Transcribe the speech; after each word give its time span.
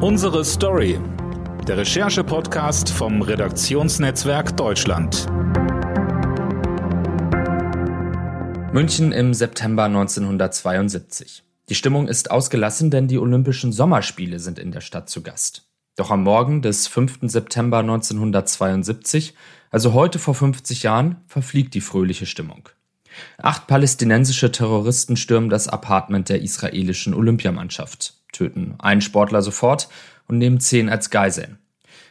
Unsere 0.00 0.44
Story. 0.44 0.96
Der 1.66 1.78
Recherche-Podcast 1.78 2.88
vom 2.88 3.20
Redaktionsnetzwerk 3.20 4.56
Deutschland. 4.56 5.26
München 8.72 9.10
im 9.10 9.34
September 9.34 9.86
1972. 9.86 11.42
Die 11.68 11.74
Stimmung 11.74 12.06
ist 12.06 12.30
ausgelassen, 12.30 12.92
denn 12.92 13.08
die 13.08 13.18
Olympischen 13.18 13.72
Sommerspiele 13.72 14.38
sind 14.38 14.60
in 14.60 14.70
der 14.70 14.82
Stadt 14.82 15.10
zu 15.10 15.20
Gast. 15.20 15.66
Doch 15.96 16.12
am 16.12 16.22
Morgen 16.22 16.62
des 16.62 16.86
5. 16.86 17.18
September 17.22 17.78
1972, 17.78 19.34
also 19.72 19.94
heute 19.94 20.20
vor 20.20 20.36
50 20.36 20.84
Jahren, 20.84 21.16
verfliegt 21.26 21.74
die 21.74 21.80
fröhliche 21.80 22.26
Stimmung. 22.26 22.68
Acht 23.36 23.66
palästinensische 23.66 24.52
Terroristen 24.52 25.16
stürmen 25.16 25.50
das 25.50 25.66
Apartment 25.66 26.28
der 26.28 26.40
israelischen 26.40 27.14
Olympiamannschaft, 27.14 28.14
töten 28.32 28.74
einen 28.78 29.00
Sportler 29.00 29.42
sofort 29.42 29.88
und 30.26 30.38
nehmen 30.38 30.60
zehn 30.60 30.88
als 30.88 31.10
Geiseln. 31.10 31.58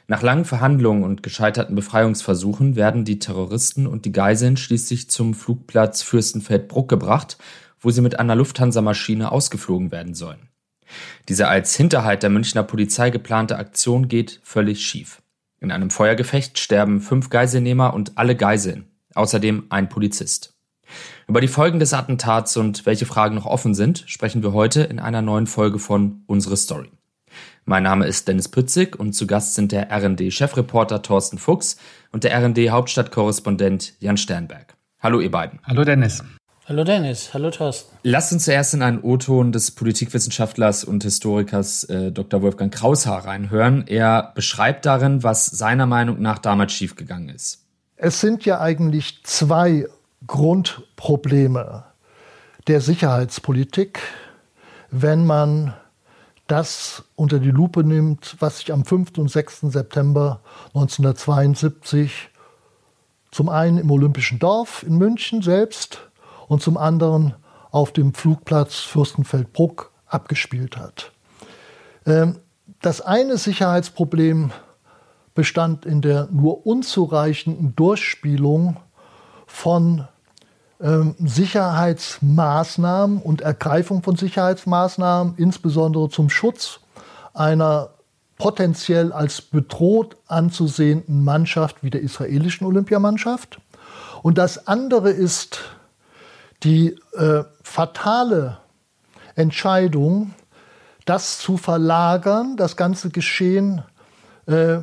Nach 0.08 0.22
langen 0.22 0.46
Verhandlungen 0.46 1.04
und 1.04 1.22
gescheiterten 1.22 1.76
Befreiungsversuchen 1.76 2.78
werden 2.78 3.04
die 3.04 3.20
Terroristen 3.20 3.88
und 3.88 4.06
die 4.06 4.14
Geiseln 4.14 4.56
schließlich 4.56 5.10
zum 5.10 5.34
Flugplatz 5.34 6.02
Fürstenfeldbruck 6.02 6.88
gebracht, 6.88 7.38
wo 7.80 7.92
sie 7.92 8.02
mit 8.02 8.18
einer 8.18 8.36
Lufthansa-Maschine 8.36 9.32
ausgeflogen 9.32 9.92
werden 9.92 10.14
sollen. 10.14 10.50
Diese 11.28 11.50
als 11.50 11.76
Hinterhalt 11.76 12.24
der 12.24 12.30
Münchner 12.30 12.64
Polizei 12.64 13.10
geplante 13.10 13.58
Aktion 13.58 14.08
geht 14.08 14.40
völlig 14.44 14.86
schief. 14.86 15.22
In 15.60 15.72
einem 15.72 15.90
Feuergefecht 15.90 16.58
sterben 16.58 17.02
fünf 17.02 17.30
Geiselnehmer 17.30 17.94
und 17.94 18.18
alle 18.18 18.36
Geiseln, 18.36 18.86
außerdem 19.14 19.66
ein 19.70 19.90
Polizist. 19.90 20.57
Über 21.28 21.42
die 21.42 21.48
Folgen 21.48 21.80
des 21.80 21.94
Attentats 21.94 22.58
und 22.58 22.86
welche 22.86 23.06
Fragen 23.06 23.36
noch 23.36 23.46
offen 23.46 23.74
sind, 23.74 24.04
sprechen 24.08 24.44
wir 24.44 24.54
heute 24.54 24.84
in 24.84 25.00
einer 25.00 25.22
neuen 25.22 25.48
Folge 25.48 25.80
von 25.80 26.24
Unsere 26.26 26.58
Story. 26.58 26.90
Mein 27.66 27.84
Name 27.84 28.06
ist 28.06 28.28
Dennis 28.28 28.48
Pützig 28.48 28.98
und 28.98 29.14
zu 29.14 29.28
Gast 29.28 29.56
sind 29.56 29.72
der 29.72 29.92
RD-Chefreporter 29.92 31.02
Thorsten 31.02 31.38
Fuchs 31.38 31.78
und 32.12 32.24
der 32.24 32.34
RD-Hauptstadtkorrespondent 32.42 33.94
Jan 34.00 34.18
Sternberg. 34.18 34.76
Hallo 35.00 35.20
ihr 35.20 35.32
beiden. 35.32 35.60
Hallo 35.64 35.84
Dennis. 35.84 36.24
Hallo 36.66 36.84
Dennis, 36.84 37.34
hallo 37.34 37.50
Thorsten. 37.50 37.98
Lasst 38.04 38.34
uns 38.34 38.44
zuerst 38.44 38.74
in 38.74 38.82
einen 38.82 39.00
O-Ton 39.02 39.54
des 39.54 39.72
Politikwissenschaftlers 39.72 40.84
und 40.84 41.04
Historikers 41.04 41.86
äh, 41.86 42.12
Dr. 42.12 42.42
Wolfgang 42.42 42.74
Kraushaar 42.74 43.26
reinhören. 43.26 43.86
Er 43.88 44.34
beschreibt 44.36 44.86
darin, 44.86 45.24
was 45.24 45.46
seiner 45.46 45.86
Meinung 45.86 46.22
nach 46.22 46.40
damals 46.40 46.74
schiefgegangen 46.74 47.30
ist. 47.30 47.66
Es 47.96 48.20
sind 48.20 48.46
ja 48.46 48.60
eigentlich 48.60 49.22
zwei 49.24 49.88
Grundprobleme 50.26 51.84
der 52.68 52.82
Sicherheitspolitik, 52.82 54.00
wenn 54.90 55.26
man 55.26 55.74
das 56.48 57.04
unter 57.16 57.40
die 57.40 57.52
Lupe 57.52 57.84
nimmt, 57.84 58.36
was 58.40 58.60
sich 58.60 58.72
am 58.72 58.86
5. 58.86 59.18
und 59.18 59.30
6. 59.30 59.62
September 59.62 60.42
1972 60.68 62.30
zum 63.32 63.50
einen 63.50 63.78
im 63.78 63.92
Olympischen 63.92 64.40
Dorf 64.40 64.84
in 64.84 64.98
München 64.98 65.42
selbst 65.42 66.10
und 66.48 66.62
zum 66.62 66.78
anderen 66.78 67.36
auf 67.72 67.92
dem 67.92 68.14
Flugplatz 68.14 68.80
Fürstenfeldbruck 68.80 69.92
abgespielt 70.08 70.78
hat. 70.78 71.12
Ähm, 72.06 72.40
das 72.82 73.02
eine 73.02 73.38
Sicherheitsproblem 73.38 74.52
bestand 75.34 75.86
in 75.86 76.02
der 76.02 76.28
nur 76.32 76.66
unzureichenden 76.66 77.76
Durchspielung 77.76 78.78
von 79.48 80.08
ähm, 80.80 81.16
Sicherheitsmaßnahmen 81.18 83.20
und 83.20 83.42
Ergreifung 83.42 84.04
von 84.04 84.16
Sicherheitsmaßnahmen, 84.16 85.34
insbesondere 85.38 86.10
zum 86.10 86.30
Schutz 86.30 86.80
einer 87.34 87.90
potenziell 88.38 89.12
als 89.12 89.42
bedroht 89.42 90.18
anzusehenden 90.28 91.24
Mannschaft 91.24 91.78
wie 91.82 91.90
der 91.90 92.02
israelischen 92.02 92.68
Olympiamannschaft. 92.68 93.60
Und 94.22 94.38
das 94.38 94.68
andere 94.68 95.10
ist 95.10 95.62
die 96.64 96.96
äh, 97.14 97.44
fatale 97.64 98.58
Entscheidung, 99.36 100.34
das 101.06 101.40
zu 101.40 101.58
verlagern, 101.58 102.58
das 102.58 102.76
ganze 102.76 103.10
Geschehen 103.10 103.84
äh, 104.46 104.80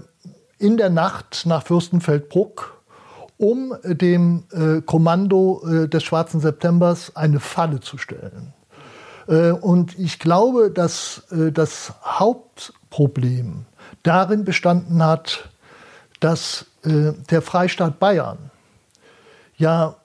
in 0.58 0.76
der 0.76 0.90
Nacht 0.90 1.44
nach 1.46 1.64
Fürstenfeldbruck, 1.64 2.82
um 3.36 3.74
dem 3.84 4.44
äh, 4.52 4.80
Kommando 4.82 5.62
äh, 5.66 5.88
des 5.88 6.02
Schwarzen 6.04 6.40
Septembers 6.40 7.14
eine 7.16 7.40
Falle 7.40 7.80
zu 7.80 7.98
stellen. 7.98 8.52
Äh, 9.26 9.50
und 9.50 9.98
ich 9.98 10.18
glaube, 10.18 10.70
dass 10.70 11.24
äh, 11.30 11.50
das 11.50 11.94
Hauptproblem 12.04 13.66
darin 14.02 14.44
bestanden 14.44 15.02
hat, 15.02 15.48
dass 16.20 16.66
der 16.84 17.40
Freistaat 17.40 17.98
Bayern 17.98 18.50
ja 19.56 19.96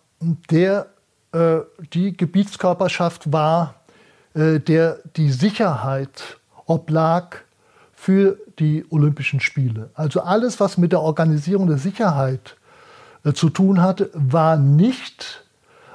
der 0.50 0.88
äh, 1.32 1.60
die 1.94 2.16
Gebietskörperschaft 2.16 3.32
war, 3.32 3.76
äh, 4.34 4.60
der 4.60 5.00
die 5.16 5.32
Sicherheit 5.32 6.38
oblag 6.66 7.38
für 7.94 8.38
die 8.60 8.86
Olympischen 8.90 9.40
Spiele. 9.40 9.90
Also 9.94 10.22
alles, 10.22 10.60
was 10.60 10.78
mit 10.78 10.92
der 10.92 11.02
Organisierung 11.02 11.68
der 11.68 11.78
Sicherheit 11.78 12.56
äh, 12.56 12.59
zu 13.34 13.50
tun 13.50 13.82
hatte, 13.82 14.10
war 14.14 14.58
nicht 14.58 15.44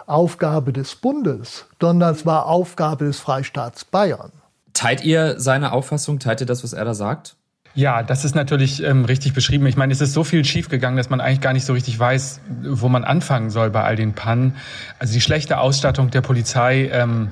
Aufgabe 0.06 0.72
des 0.72 0.96
Bundes, 0.96 1.66
sondern 1.80 2.14
es 2.14 2.26
war 2.26 2.46
Aufgabe 2.46 3.06
des 3.06 3.20
Freistaats 3.20 3.84
Bayern. 3.84 4.32
Teilt 4.72 5.04
ihr 5.04 5.38
seine 5.38 5.72
Auffassung? 5.72 6.18
Teilt 6.18 6.40
ihr 6.40 6.46
das, 6.46 6.64
was 6.64 6.72
er 6.72 6.84
da 6.84 6.94
sagt? 6.94 7.36
Ja, 7.76 8.02
das 8.04 8.24
ist 8.24 8.36
natürlich 8.36 8.82
ähm, 8.82 9.04
richtig 9.04 9.34
beschrieben. 9.34 9.66
Ich 9.66 9.76
meine, 9.76 9.92
es 9.92 10.00
ist 10.00 10.12
so 10.12 10.22
viel 10.22 10.44
schiefgegangen, 10.44 10.96
dass 10.96 11.10
man 11.10 11.20
eigentlich 11.20 11.40
gar 11.40 11.52
nicht 11.52 11.64
so 11.64 11.72
richtig 11.72 11.98
weiß, 11.98 12.40
wo 12.68 12.88
man 12.88 13.02
anfangen 13.02 13.50
soll 13.50 13.70
bei 13.70 13.82
all 13.82 13.96
den 13.96 14.14
Pannen. 14.14 14.54
Also 15.00 15.12
die 15.12 15.20
schlechte 15.20 15.58
Ausstattung 15.58 16.10
der 16.10 16.20
Polizei, 16.20 16.88
ähm, 16.92 17.30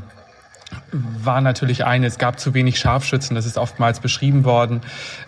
war 0.92 1.40
natürlich 1.40 1.84
eine, 1.84 2.06
es 2.06 2.18
gab 2.18 2.38
zu 2.38 2.54
wenig 2.54 2.78
Scharfschützen, 2.78 3.34
das 3.34 3.46
ist 3.46 3.58
oftmals 3.58 4.00
beschrieben 4.00 4.44
worden. 4.44 4.80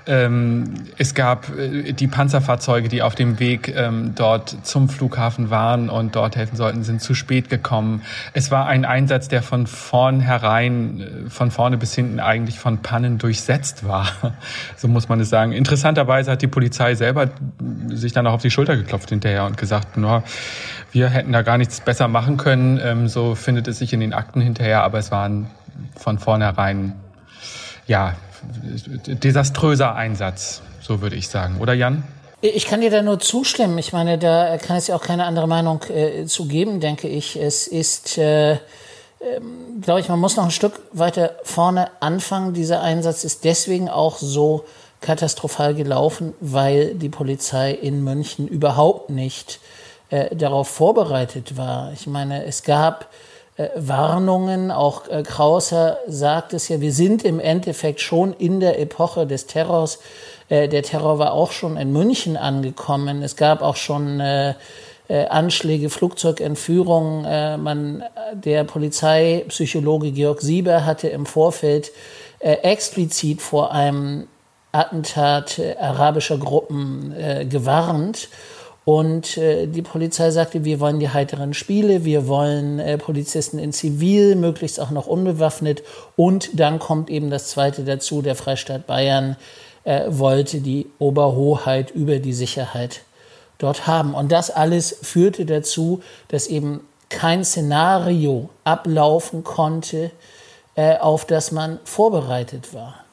Ähm, 0.07 0.75
es 0.99 1.15
gab 1.15 1.49
äh, 1.57 1.93
die 1.93 2.07
Panzerfahrzeuge, 2.07 2.89
die 2.89 3.03
auf 3.03 3.15
dem 3.15 3.39
Weg 3.39 3.75
ähm, 3.75 4.15
dort 4.15 4.57
zum 4.65 4.89
Flughafen 4.89 5.51
waren 5.51 5.89
und 5.89 6.17
dort 6.17 6.37
helfen 6.37 6.57
sollten, 6.57 6.85
sind 6.85 7.01
zu 7.01 7.15
spät 7.15 7.49
gekommen. 7.49 8.03
Es 8.33 8.51
war 8.51 8.67
ein 8.67 8.85
Einsatz, 8.85 9.29
der 9.29 9.43
von 9.43 9.67
vornherein, 9.67 11.01
äh, 11.01 11.31
von 11.31 11.51
vorne 11.51 11.79
bis 11.79 11.95
hinten 11.95 12.21
eigentlich 12.21 12.59
von 12.59 12.79
Pannen 12.79 13.19
durchsetzt 13.19 13.87
war. 13.87 14.07
So 14.77 14.89
muss 14.89 15.09
man 15.09 15.21
es 15.21 15.31
sagen. 15.31 15.53
Interessanterweise 15.53 16.31
hat 16.31 16.43
die 16.43 16.47
Polizei 16.47 16.95
selber 16.95 17.31
sich 17.89 18.13
dann 18.13 18.27
auch 18.27 18.35
auf 18.35 18.43
die 18.43 18.51
Schulter 18.51 18.77
geklopft 18.77 19.11
hinterher 19.11 19.45
und 19.45 19.57
gesagt, 19.57 19.97
no, 19.97 20.23
wir 20.95 21.09
hätten 21.09 21.33
da 21.33 21.43
gar 21.43 21.59
nichts 21.59 21.81
besser 21.81 22.07
machen 22.09 22.37
können. 22.37 22.81
Ähm, 22.83 23.09
so 23.09 23.35
findet 23.35 23.67
es 23.69 23.79
sich 23.79 23.93
in 23.93 24.01
den 24.01 24.13
Akten 24.13 24.41
hinterher, 24.41 24.83
aber 24.83 24.99
es 24.99 25.11
war 25.11 25.25
ein 25.41 25.51
von 25.97 26.19
vornherein, 26.19 26.95
ja, 27.87 28.15
desaströser 29.07 29.95
Einsatz, 29.95 30.63
so 30.81 31.01
würde 31.01 31.17
ich 31.17 31.29
sagen. 31.29 31.61
Oder 31.61 31.73
Jan? 31.73 32.05
Ich 32.41 32.67
kann 32.67 32.83
dir 32.83 32.91
da 32.91 33.01
nur 33.01 33.21
zustimmen. 33.21 33.79
Ich 33.79 33.93
meine, 33.93 34.19
da 34.19 34.59
kann 34.59 34.77
es 34.77 34.87
ja 34.87 34.97
auch 34.97 35.03
keine 35.03 35.25
andere 35.25 35.49
Meinung 35.49 35.83
äh, 35.85 36.27
zu 36.27 36.47
geben, 36.47 36.79
denke 36.79 37.09
ich. 37.09 37.37
Es 37.37 37.67
ist, 37.67 38.19
äh, 38.19 38.53
äh, 38.53 38.59
glaube 39.81 40.01
ich, 40.01 40.09
man 40.09 40.21
muss 40.21 40.37
noch 40.37 40.45
ein 40.45 40.51
Stück 40.51 40.79
weiter 40.93 41.37
vorne 41.43 41.89
anfangen. 42.01 42.53
Dieser 42.53 42.83
Einsatz 42.83 43.25
ist 43.25 43.45
deswegen 43.45 43.89
auch 43.89 44.19
so 44.19 44.65
katastrophal 45.01 45.75
gelaufen, 45.75 46.35
weil 46.41 46.95
die 46.95 47.09
Polizei 47.09 47.73
in 47.73 48.05
München 48.05 48.47
überhaupt 48.47 49.09
nicht 49.09 49.61
äh, 50.11 50.35
darauf 50.37 50.69
vorbereitet 50.69 51.57
war. 51.57 51.93
Ich 51.93 52.07
meine, 52.07 52.45
es 52.45 52.63
gab 52.63 53.09
äh, 53.57 53.69
Warnungen, 53.77 54.73
auch 54.73 55.09
äh, 55.09 55.23
Krauser 55.23 55.99
sagt 56.09 56.55
es 56.55 56.69
ja, 56.69 56.81
wir 56.81 56.93
sind 56.93 57.25
im 57.25 57.39
Endeffekt 57.39 58.01
schon 58.01 58.33
in 58.33 58.59
der 58.59 58.81
Epoche 58.81 59.29
des 59.29 59.47
Terrors. 59.47 60.01
Äh, 60.49 60.69
der 60.69 60.83
Terror 60.83 61.21
war 61.21 61.33
auch 61.33 61.53
schon 61.53 61.77
in 61.77 61.93
München 61.93 62.37
angekommen. 62.37 63.23
Es 63.23 63.37
gab 63.37 63.63
auch 63.63 63.77
schon 63.77 64.19
äh, 64.19 64.55
äh, 65.07 65.27
Anschläge, 65.27 65.89
Flugzeugentführungen. 65.89 67.25
Äh, 67.25 67.57
man, 67.57 68.03
der 68.33 68.65
Polizeipsychologe 68.65 70.11
Georg 70.11 70.41
Sieber 70.41 70.85
hatte 70.85 71.09
im 71.09 71.25
Vorfeld 71.27 71.93
explizit 72.41 73.41
vor 73.41 73.73
einem 73.73 74.27
Attentat 74.71 75.59
arabischer 75.81 76.37
Gruppen 76.37 77.15
gewarnt. 77.49 78.29
Und 78.85 79.39
äh, 79.39 79.67
die 79.67 79.83
Polizei 79.83 80.31
sagte, 80.31 80.65
wir 80.65 80.79
wollen 80.79 81.01
die 81.01 81.09
heiteren 81.09 81.55
Spiele, 81.55 82.05
wir 82.05 82.29
wollen 82.29 82.79
äh, 82.79 82.99
Polizisten 82.99 83.59
in 83.59 83.73
Zivil, 83.73 84.37
möglichst 84.37 84.79
auch 84.79 84.91
noch 84.91 85.07
unbewaffnet. 85.07 85.83
Und 86.17 86.61
dann 86.61 86.79
kommt 86.79 87.09
eben 87.09 87.31
das 87.31 87.49
Zweite 87.49 87.85
dazu, 87.85 88.21
der 88.21 88.35
Freistaat 88.35 88.87
Bayern 88.87 89.37
äh, 89.85 90.03
wollte 90.09 90.61
die 90.61 90.87
Oberhoheit 90.99 91.91
über 91.93 92.19
die 92.19 92.35
Sicherheit 92.35 93.03
dort 93.59 93.87
haben. 93.87 94.15
Und 94.15 94.33
das 94.33 94.51
alles 94.51 94.95
führte 95.01 95.47
dazu, 95.47 96.03
dass 96.29 96.47
eben 96.47 96.81
kein 97.09 97.45
Szenario 97.45 98.51
ablaufen 98.65 99.45
konnte, 99.45 100.11
äh, 100.75 100.99
auf 100.99 101.25
das 101.25 101.53
man 101.53 101.79
vorbereitet 101.85 102.75
war. 102.75 103.04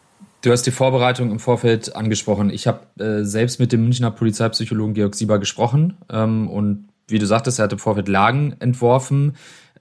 Du 0.41 0.51
hast 0.51 0.63
die 0.63 0.71
Vorbereitung 0.71 1.29
im 1.31 1.39
Vorfeld 1.39 1.95
angesprochen. 1.95 2.49
Ich 2.49 2.65
habe 2.65 2.81
äh, 2.99 3.23
selbst 3.23 3.59
mit 3.59 3.71
dem 3.71 3.83
Münchner 3.83 4.09
Polizeipsychologen 4.09 4.95
Georg 4.95 5.15
Sieber 5.15 5.37
gesprochen 5.37 5.97
ähm, 6.09 6.49
und 6.49 6.89
wie 7.07 7.19
du 7.19 7.27
sagtest, 7.27 7.59
er 7.59 7.63
hat 7.63 7.73
im 7.73 7.79
Vorfeld 7.79 8.07
Lagen 8.07 8.55
entworfen 8.59 9.35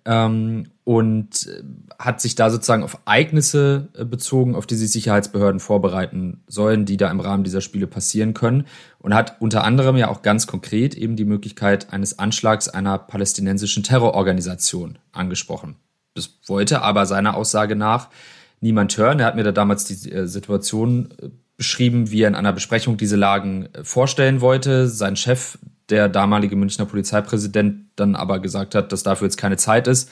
ähm, 0.04 0.66
und 0.84 1.46
äh, 1.46 1.62
hat 1.98 2.20
sich 2.20 2.34
da 2.34 2.50
sozusagen 2.50 2.82
auf 2.82 2.98
Ereignisse 3.06 3.88
äh, 3.96 4.04
bezogen, 4.04 4.54
auf 4.54 4.66
die 4.66 4.74
sich 4.74 4.90
Sicherheitsbehörden 4.90 5.60
vorbereiten 5.60 6.42
sollen, 6.46 6.84
die 6.84 6.98
da 6.98 7.10
im 7.10 7.20
Rahmen 7.20 7.44
dieser 7.44 7.62
Spiele 7.62 7.86
passieren 7.86 8.34
können 8.34 8.66
und 8.98 9.14
hat 9.14 9.40
unter 9.40 9.64
anderem 9.64 9.96
ja 9.96 10.08
auch 10.08 10.20
ganz 10.20 10.46
konkret 10.46 10.94
eben 10.94 11.16
die 11.16 11.24
Möglichkeit 11.24 11.90
eines 11.92 12.18
Anschlags 12.18 12.68
einer 12.68 12.98
palästinensischen 12.98 13.82
Terrororganisation 13.82 14.98
angesprochen. 15.12 15.76
Das 16.14 16.38
wollte 16.46 16.82
aber 16.82 17.06
seiner 17.06 17.34
Aussage 17.34 17.76
nach 17.76 18.08
niemand 18.60 18.96
hören. 18.96 19.20
Er 19.20 19.26
hat 19.26 19.36
mir 19.36 19.44
da 19.44 19.52
damals 19.52 19.84
die 19.84 20.10
äh, 20.10 20.26
Situation 20.26 21.08
beschrieben, 21.56 22.10
wie 22.10 22.22
er 22.22 22.28
in 22.28 22.34
einer 22.34 22.52
Besprechung 22.52 22.96
diese 22.96 23.16
Lagen 23.16 23.68
vorstellen 23.82 24.40
wollte. 24.40 24.88
Sein 24.88 25.16
Chef, 25.16 25.58
der 25.90 26.08
damalige 26.08 26.56
Münchner 26.56 26.86
Polizeipräsident, 26.86 27.86
dann 27.96 28.14
aber 28.14 28.38
gesagt 28.38 28.74
hat, 28.74 28.92
dass 28.92 29.02
dafür 29.02 29.26
jetzt 29.26 29.36
keine 29.36 29.56
Zeit 29.56 29.86
ist 29.86 30.10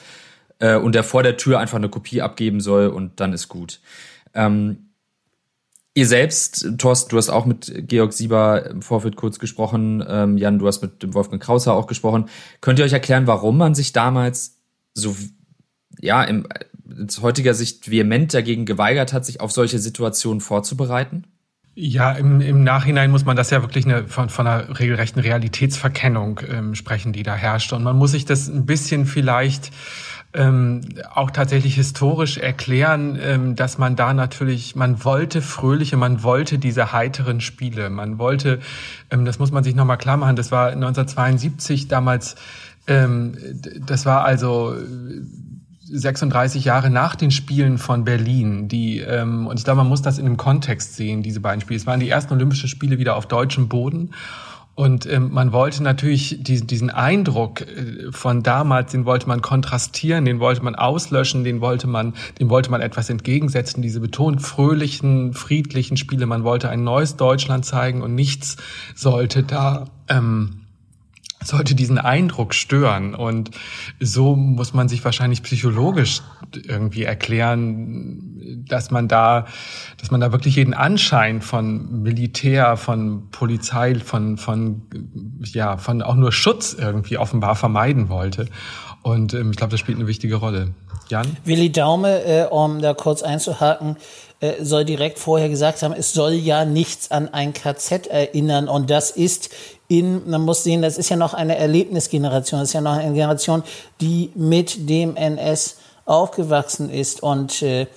äh, 0.59 0.75
und 0.75 0.93
der 0.93 1.03
vor 1.03 1.23
der 1.23 1.37
Tür 1.37 1.59
einfach 1.59 1.77
eine 1.77 1.89
Kopie 1.89 2.21
abgeben 2.21 2.61
soll 2.61 2.87
und 2.87 3.19
dann 3.19 3.33
ist 3.33 3.47
gut. 3.47 3.79
Ähm, 4.33 4.89
Ihr 5.95 6.07
selbst, 6.07 6.77
Thorsten, 6.77 7.09
du 7.09 7.17
hast 7.17 7.29
auch 7.29 7.45
mit 7.45 7.73
Georg 7.87 8.13
Sieber 8.13 8.67
im 8.67 8.81
Vorfeld 8.81 9.15
kurz 9.15 9.39
gesprochen. 9.39 10.01
Ähm, 10.07 10.37
Jan, 10.37 10.59
du 10.59 10.67
hast 10.67 10.81
mit 10.81 11.03
dem 11.03 11.13
Wolfgang 11.13 11.41
Krauser 11.41 11.73
auch 11.73 11.87
gesprochen. 11.87 12.29
Könnt 12.61 12.79
ihr 12.79 12.85
euch 12.85 12.93
erklären, 12.93 13.27
warum 13.27 13.57
man 13.57 13.75
sich 13.75 13.91
damals 13.91 14.55
so, 14.93 15.15
ja, 15.99 16.23
im, 16.23 16.47
aus 17.07 17.21
heutiger 17.21 17.53
Sicht 17.53 17.89
vehement 17.89 18.33
dagegen 18.33 18.65
geweigert 18.65 19.13
hat, 19.13 19.25
sich 19.25 19.41
auf 19.41 19.51
solche 19.51 19.79
Situationen 19.79 20.41
vorzubereiten? 20.41 21.25
Ja, 21.75 22.11
im, 22.11 22.41
im 22.41 22.63
Nachhinein 22.63 23.09
muss 23.09 23.23
man 23.23 23.37
das 23.37 23.51
ja 23.51 23.61
wirklich 23.61 23.85
eine, 23.85 24.07
von, 24.07 24.29
von 24.29 24.45
einer 24.45 24.79
regelrechten 24.79 25.21
Realitätsverkennung 25.21 26.41
ähm, 26.49 26.75
sprechen, 26.75 27.13
die 27.13 27.23
da 27.23 27.35
herrscht. 27.35 27.71
Und 27.71 27.83
man 27.83 27.95
muss 27.95 28.11
sich 28.11 28.25
das 28.25 28.49
ein 28.49 28.65
bisschen 28.65 29.05
vielleicht 29.05 29.71
ähm, 30.33 30.81
auch 31.13 31.31
tatsächlich 31.31 31.75
historisch 31.75 32.37
erklären, 32.37 33.17
ähm, 33.21 33.55
dass 33.55 33.77
man 33.77 33.95
da 33.95 34.13
natürlich, 34.13 34.75
man 34.75 35.03
wollte 35.03 35.41
fröhliche, 35.41 35.97
man 35.97 36.21
wollte 36.21 36.59
diese 36.59 36.91
heiteren 36.91 37.41
Spiele, 37.41 37.89
man 37.89 38.19
wollte, 38.19 38.59
ähm, 39.09 39.25
das 39.25 39.39
muss 39.39 39.51
man 39.51 39.63
sich 39.63 39.73
nochmal 39.73 39.97
klar 39.97 40.17
machen, 40.17 40.35
das 40.35 40.51
war 40.51 40.67
1972 40.67 41.87
damals, 41.87 42.35
ähm, 42.85 43.37
das 43.79 44.05
war 44.05 44.23
also 44.23 44.75
36 45.91 46.65
Jahre 46.65 46.89
nach 46.89 47.15
den 47.15 47.31
Spielen 47.31 47.77
von 47.77 48.03
Berlin, 48.03 48.67
die 48.67 48.99
ähm, 48.99 49.47
und 49.47 49.57
ich 49.57 49.65
glaube, 49.65 49.77
man 49.77 49.87
muss 49.87 50.01
das 50.01 50.17
in 50.17 50.25
einem 50.25 50.37
Kontext 50.37 50.95
sehen, 50.95 51.23
diese 51.23 51.39
beiden 51.39 51.61
Spiele. 51.61 51.77
Es 51.79 51.87
waren 51.87 51.99
die 51.99 52.09
ersten 52.09 52.33
Olympischen 52.33 52.69
Spiele 52.69 52.99
wieder 52.99 53.15
auf 53.15 53.27
deutschem 53.27 53.67
Boden 53.67 54.11
und 54.79 55.05
ähm, 55.07 55.33
man 55.33 55.51
wollte 55.51 55.83
natürlich 55.83 56.41
diesen, 56.41 56.65
diesen 56.67 56.89
Eindruck 56.89 57.63
äh, 57.63 58.13
von 58.13 58.43
damals, 58.43 58.93
den 58.93 59.03
wollte 59.03 59.27
man 59.27 59.41
kontrastieren, 59.41 60.23
den 60.23 60.39
wollte 60.39 60.63
man 60.63 60.73
auslöschen, 60.73 61.43
den 61.43 61.59
wollte 61.59 61.85
man, 61.85 62.13
dem 62.39 62.49
wollte 62.49 62.71
man 62.71 62.79
etwas 62.79 63.09
entgegensetzen. 63.09 63.81
Diese 63.81 63.99
betont 63.99 64.41
fröhlichen, 64.41 65.33
friedlichen 65.33 65.97
Spiele. 65.97 66.27
Man 66.27 66.45
wollte 66.45 66.69
ein 66.69 66.85
neues 66.85 67.17
Deutschland 67.17 67.65
zeigen 67.65 68.01
und 68.01 68.15
nichts 68.15 68.55
sollte 68.95 69.43
da 69.43 69.83
ähm, 70.07 70.61
sollte 71.43 71.75
diesen 71.75 71.97
Eindruck 71.97 72.53
stören. 72.53 73.15
Und 73.15 73.51
so 73.99 74.35
muss 74.35 74.73
man 74.73 74.89
sich 74.89 75.03
wahrscheinlich 75.05 75.43
psychologisch 75.43 76.21
irgendwie 76.53 77.03
erklären, 77.03 78.65
dass 78.67 78.91
man 78.91 79.07
da, 79.07 79.45
dass 79.99 80.11
man 80.11 80.19
da 80.19 80.31
wirklich 80.31 80.55
jeden 80.55 80.73
Anschein 80.73 81.41
von 81.41 82.01
Militär, 82.01 82.77
von 82.77 83.29
Polizei, 83.31 83.95
von, 83.95 84.37
von, 84.37 84.81
ja, 85.45 85.77
von 85.77 86.01
auch 86.01 86.15
nur 86.15 86.31
Schutz 86.31 86.73
irgendwie 86.73 87.17
offenbar 87.17 87.55
vermeiden 87.55 88.09
wollte. 88.09 88.47
Und 89.01 89.33
ähm, 89.33 89.51
ich 89.51 89.57
glaube, 89.57 89.71
das 89.71 89.79
spielt 89.79 89.97
eine 89.97 90.07
wichtige 90.07 90.35
Rolle. 90.35 90.73
Jan? 91.09 91.37
Willi 91.45 91.71
Daume, 91.71 92.23
äh, 92.23 92.45
um 92.45 92.81
da 92.81 92.93
kurz 92.93 93.23
einzuhaken, 93.23 93.97
äh, 94.41 94.63
soll 94.63 94.85
direkt 94.85 95.19
vorher 95.19 95.49
gesagt 95.49 95.81
haben, 95.81 95.93
es 95.93 96.13
soll 96.13 96.33
ja 96.33 96.65
nichts 96.65 97.11
an 97.11 97.29
ein 97.33 97.53
KZ 97.53 98.07
erinnern. 98.07 98.67
Und 98.67 98.89
das 98.89 99.11
ist 99.11 99.49
in, 99.89 100.29
man 100.29 100.41
muss 100.41 100.63
sehen, 100.63 100.81
das 100.83 100.97
ist 100.97 101.09
ja 101.09 101.17
noch 101.17 101.33
eine 101.33 101.57
Erlebnisgeneration, 101.57 102.61
das 102.61 102.69
ist 102.69 102.73
ja 102.73 102.81
noch 102.81 102.93
eine 102.93 103.13
Generation, 103.13 103.63
die 103.99 104.31
mit 104.35 104.87
dem 104.87 105.17
NS 105.17 105.77
aufgewachsen 106.05 106.91
ist. 106.91 107.23
Und 107.23 107.63
äh, 107.63 107.87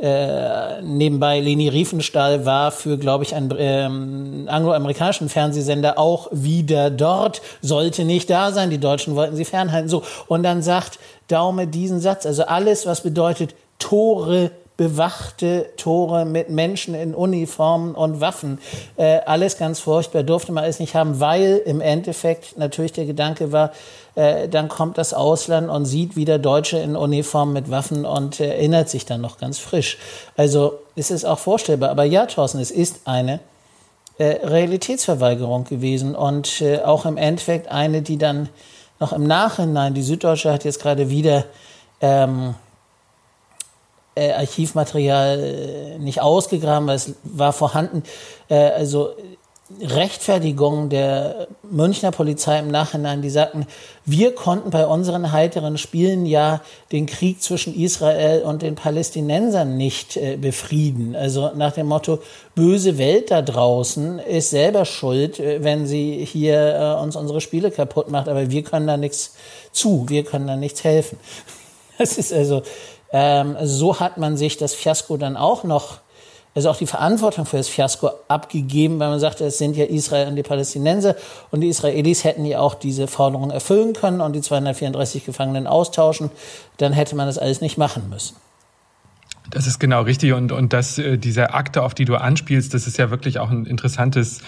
äh, 0.00 0.80
nebenbei 0.80 1.40
Leni 1.40 1.68
Riefenstahl 1.68 2.46
war 2.46 2.70
für, 2.70 2.98
glaube 2.98 3.24
ich, 3.24 3.34
einen 3.34 3.52
ähm, 3.58 4.44
angloamerikanischen 4.48 5.28
Fernsehsender 5.28 5.98
auch 5.98 6.28
wieder 6.30 6.88
dort, 6.90 7.42
sollte 7.62 8.04
nicht 8.04 8.30
da 8.30 8.52
sein, 8.52 8.70
die 8.70 8.78
Deutschen 8.78 9.16
wollten 9.16 9.34
sie 9.34 9.44
fernhalten. 9.44 9.88
So, 9.88 10.04
und 10.28 10.44
dann 10.44 10.62
sagt 10.62 11.00
Daume 11.26 11.66
diesen 11.66 11.98
Satz, 11.98 12.26
also 12.26 12.44
alles, 12.44 12.86
was 12.86 13.02
bedeutet 13.02 13.56
Tore 13.80 14.52
bewachte 14.78 15.66
Tore 15.76 16.24
mit 16.24 16.50
Menschen 16.50 16.94
in 16.94 17.12
Uniformen 17.12 17.96
und 17.96 18.20
Waffen. 18.20 18.60
Äh, 18.96 19.18
alles 19.26 19.58
ganz 19.58 19.80
furchtbar, 19.80 20.22
durfte 20.22 20.52
man 20.52 20.62
alles 20.62 20.78
nicht 20.78 20.94
haben, 20.94 21.18
weil 21.18 21.60
im 21.66 21.80
Endeffekt 21.80 22.56
natürlich 22.56 22.92
der 22.92 23.04
Gedanke 23.04 23.50
war, 23.50 23.72
äh, 24.14 24.48
dann 24.48 24.68
kommt 24.68 24.96
das 24.96 25.12
Ausland 25.12 25.68
und 25.68 25.84
sieht 25.84 26.14
wieder 26.14 26.38
Deutsche 26.38 26.78
in 26.78 26.94
Uniformen 26.94 27.54
mit 27.54 27.70
Waffen 27.72 28.06
und 28.06 28.38
äh, 28.38 28.50
erinnert 28.50 28.88
sich 28.88 29.04
dann 29.04 29.20
noch 29.20 29.38
ganz 29.38 29.58
frisch. 29.58 29.98
Also 30.36 30.78
ist 30.94 31.10
es 31.10 31.24
auch 31.24 31.40
vorstellbar. 31.40 31.90
Aber 31.90 32.04
ja, 32.04 32.26
Thorsten, 32.26 32.60
es 32.60 32.70
ist 32.70 33.00
eine 33.04 33.40
äh, 34.18 34.46
Realitätsverweigerung 34.46 35.64
gewesen 35.64 36.14
und 36.14 36.60
äh, 36.60 36.82
auch 36.82 37.04
im 37.04 37.16
Endeffekt 37.16 37.68
eine, 37.68 38.00
die 38.00 38.16
dann 38.16 38.48
noch 39.00 39.12
im 39.12 39.26
Nachhinein, 39.26 39.94
die 39.94 40.02
Süddeutsche 40.02 40.52
hat 40.52 40.64
jetzt 40.64 40.80
gerade 40.80 41.10
wieder 41.10 41.46
ähm, 42.00 42.54
äh, 44.18 44.32
Archivmaterial 44.32 45.38
äh, 45.38 45.98
nicht 45.98 46.20
ausgegraben, 46.20 46.88
weil 46.88 46.96
es 46.96 47.14
war 47.24 47.52
vorhanden. 47.52 48.02
Äh, 48.48 48.56
also 48.56 49.14
Rechtfertigung 49.82 50.88
der 50.88 51.46
Münchner 51.62 52.10
Polizei 52.10 52.58
im 52.58 52.70
Nachhinein, 52.70 53.20
die 53.20 53.28
sagten, 53.28 53.66
wir 54.06 54.34
konnten 54.34 54.70
bei 54.70 54.86
unseren 54.86 55.30
heiteren 55.30 55.76
Spielen 55.76 56.24
ja 56.24 56.62
den 56.90 57.04
Krieg 57.04 57.42
zwischen 57.42 57.78
Israel 57.78 58.42
und 58.42 58.62
den 58.62 58.76
Palästinensern 58.76 59.76
nicht 59.76 60.16
äh, 60.16 60.38
befrieden. 60.38 61.14
Also 61.14 61.50
nach 61.54 61.72
dem 61.72 61.86
Motto, 61.86 62.20
böse 62.54 62.96
Welt 62.96 63.30
da 63.30 63.42
draußen 63.42 64.18
ist 64.20 64.50
selber 64.50 64.86
schuld, 64.86 65.38
äh, 65.38 65.62
wenn 65.62 65.86
sie 65.86 66.24
hier 66.24 66.96
äh, 66.98 67.02
uns 67.02 67.14
unsere 67.14 67.42
Spiele 67.42 67.70
kaputt 67.70 68.10
macht, 68.10 68.28
aber 68.28 68.50
wir 68.50 68.62
können 68.62 68.86
da 68.86 68.96
nichts 68.96 69.34
zu, 69.70 70.06
wir 70.08 70.24
können 70.24 70.46
da 70.46 70.56
nichts 70.56 70.82
helfen. 70.82 71.18
Das 71.98 72.16
ist 72.16 72.32
also 72.32 72.62
ähm, 73.12 73.56
so 73.62 74.00
hat 74.00 74.18
man 74.18 74.36
sich 74.36 74.56
das 74.56 74.74
Fiasko 74.74 75.16
dann 75.16 75.36
auch 75.36 75.64
noch, 75.64 75.98
also 76.54 76.70
auch 76.70 76.76
die 76.76 76.86
Verantwortung 76.86 77.46
für 77.46 77.56
das 77.56 77.68
Fiasko 77.68 78.10
abgegeben, 78.28 78.98
weil 78.98 79.08
man 79.08 79.20
sagte, 79.20 79.44
es 79.44 79.58
sind 79.58 79.76
ja 79.76 79.84
Israel 79.84 80.28
und 80.28 80.36
die 80.36 80.42
Palästinenser 80.42 81.16
und 81.50 81.60
die 81.60 81.68
Israelis 81.68 82.24
hätten 82.24 82.44
ja 82.44 82.60
auch 82.60 82.74
diese 82.74 83.06
Forderungen 83.06 83.50
erfüllen 83.50 83.92
können 83.94 84.20
und 84.20 84.34
die 84.34 84.40
234 84.40 85.24
Gefangenen 85.24 85.66
austauschen, 85.66 86.30
dann 86.76 86.92
hätte 86.92 87.16
man 87.16 87.26
das 87.26 87.38
alles 87.38 87.60
nicht 87.60 87.78
machen 87.78 88.08
müssen. 88.10 88.36
Das 89.50 89.66
ist 89.66 89.78
genau 89.78 90.02
richtig 90.02 90.34
und, 90.34 90.52
und 90.52 90.74
das, 90.74 90.98
äh, 90.98 91.16
diese 91.16 91.54
Akte, 91.54 91.82
auf 91.82 91.94
die 91.94 92.04
du 92.04 92.16
anspielst, 92.16 92.74
das 92.74 92.86
ist 92.86 92.98
ja 92.98 93.10
wirklich 93.10 93.38
auch 93.38 93.50
ein 93.50 93.64
interessantes 93.64 94.42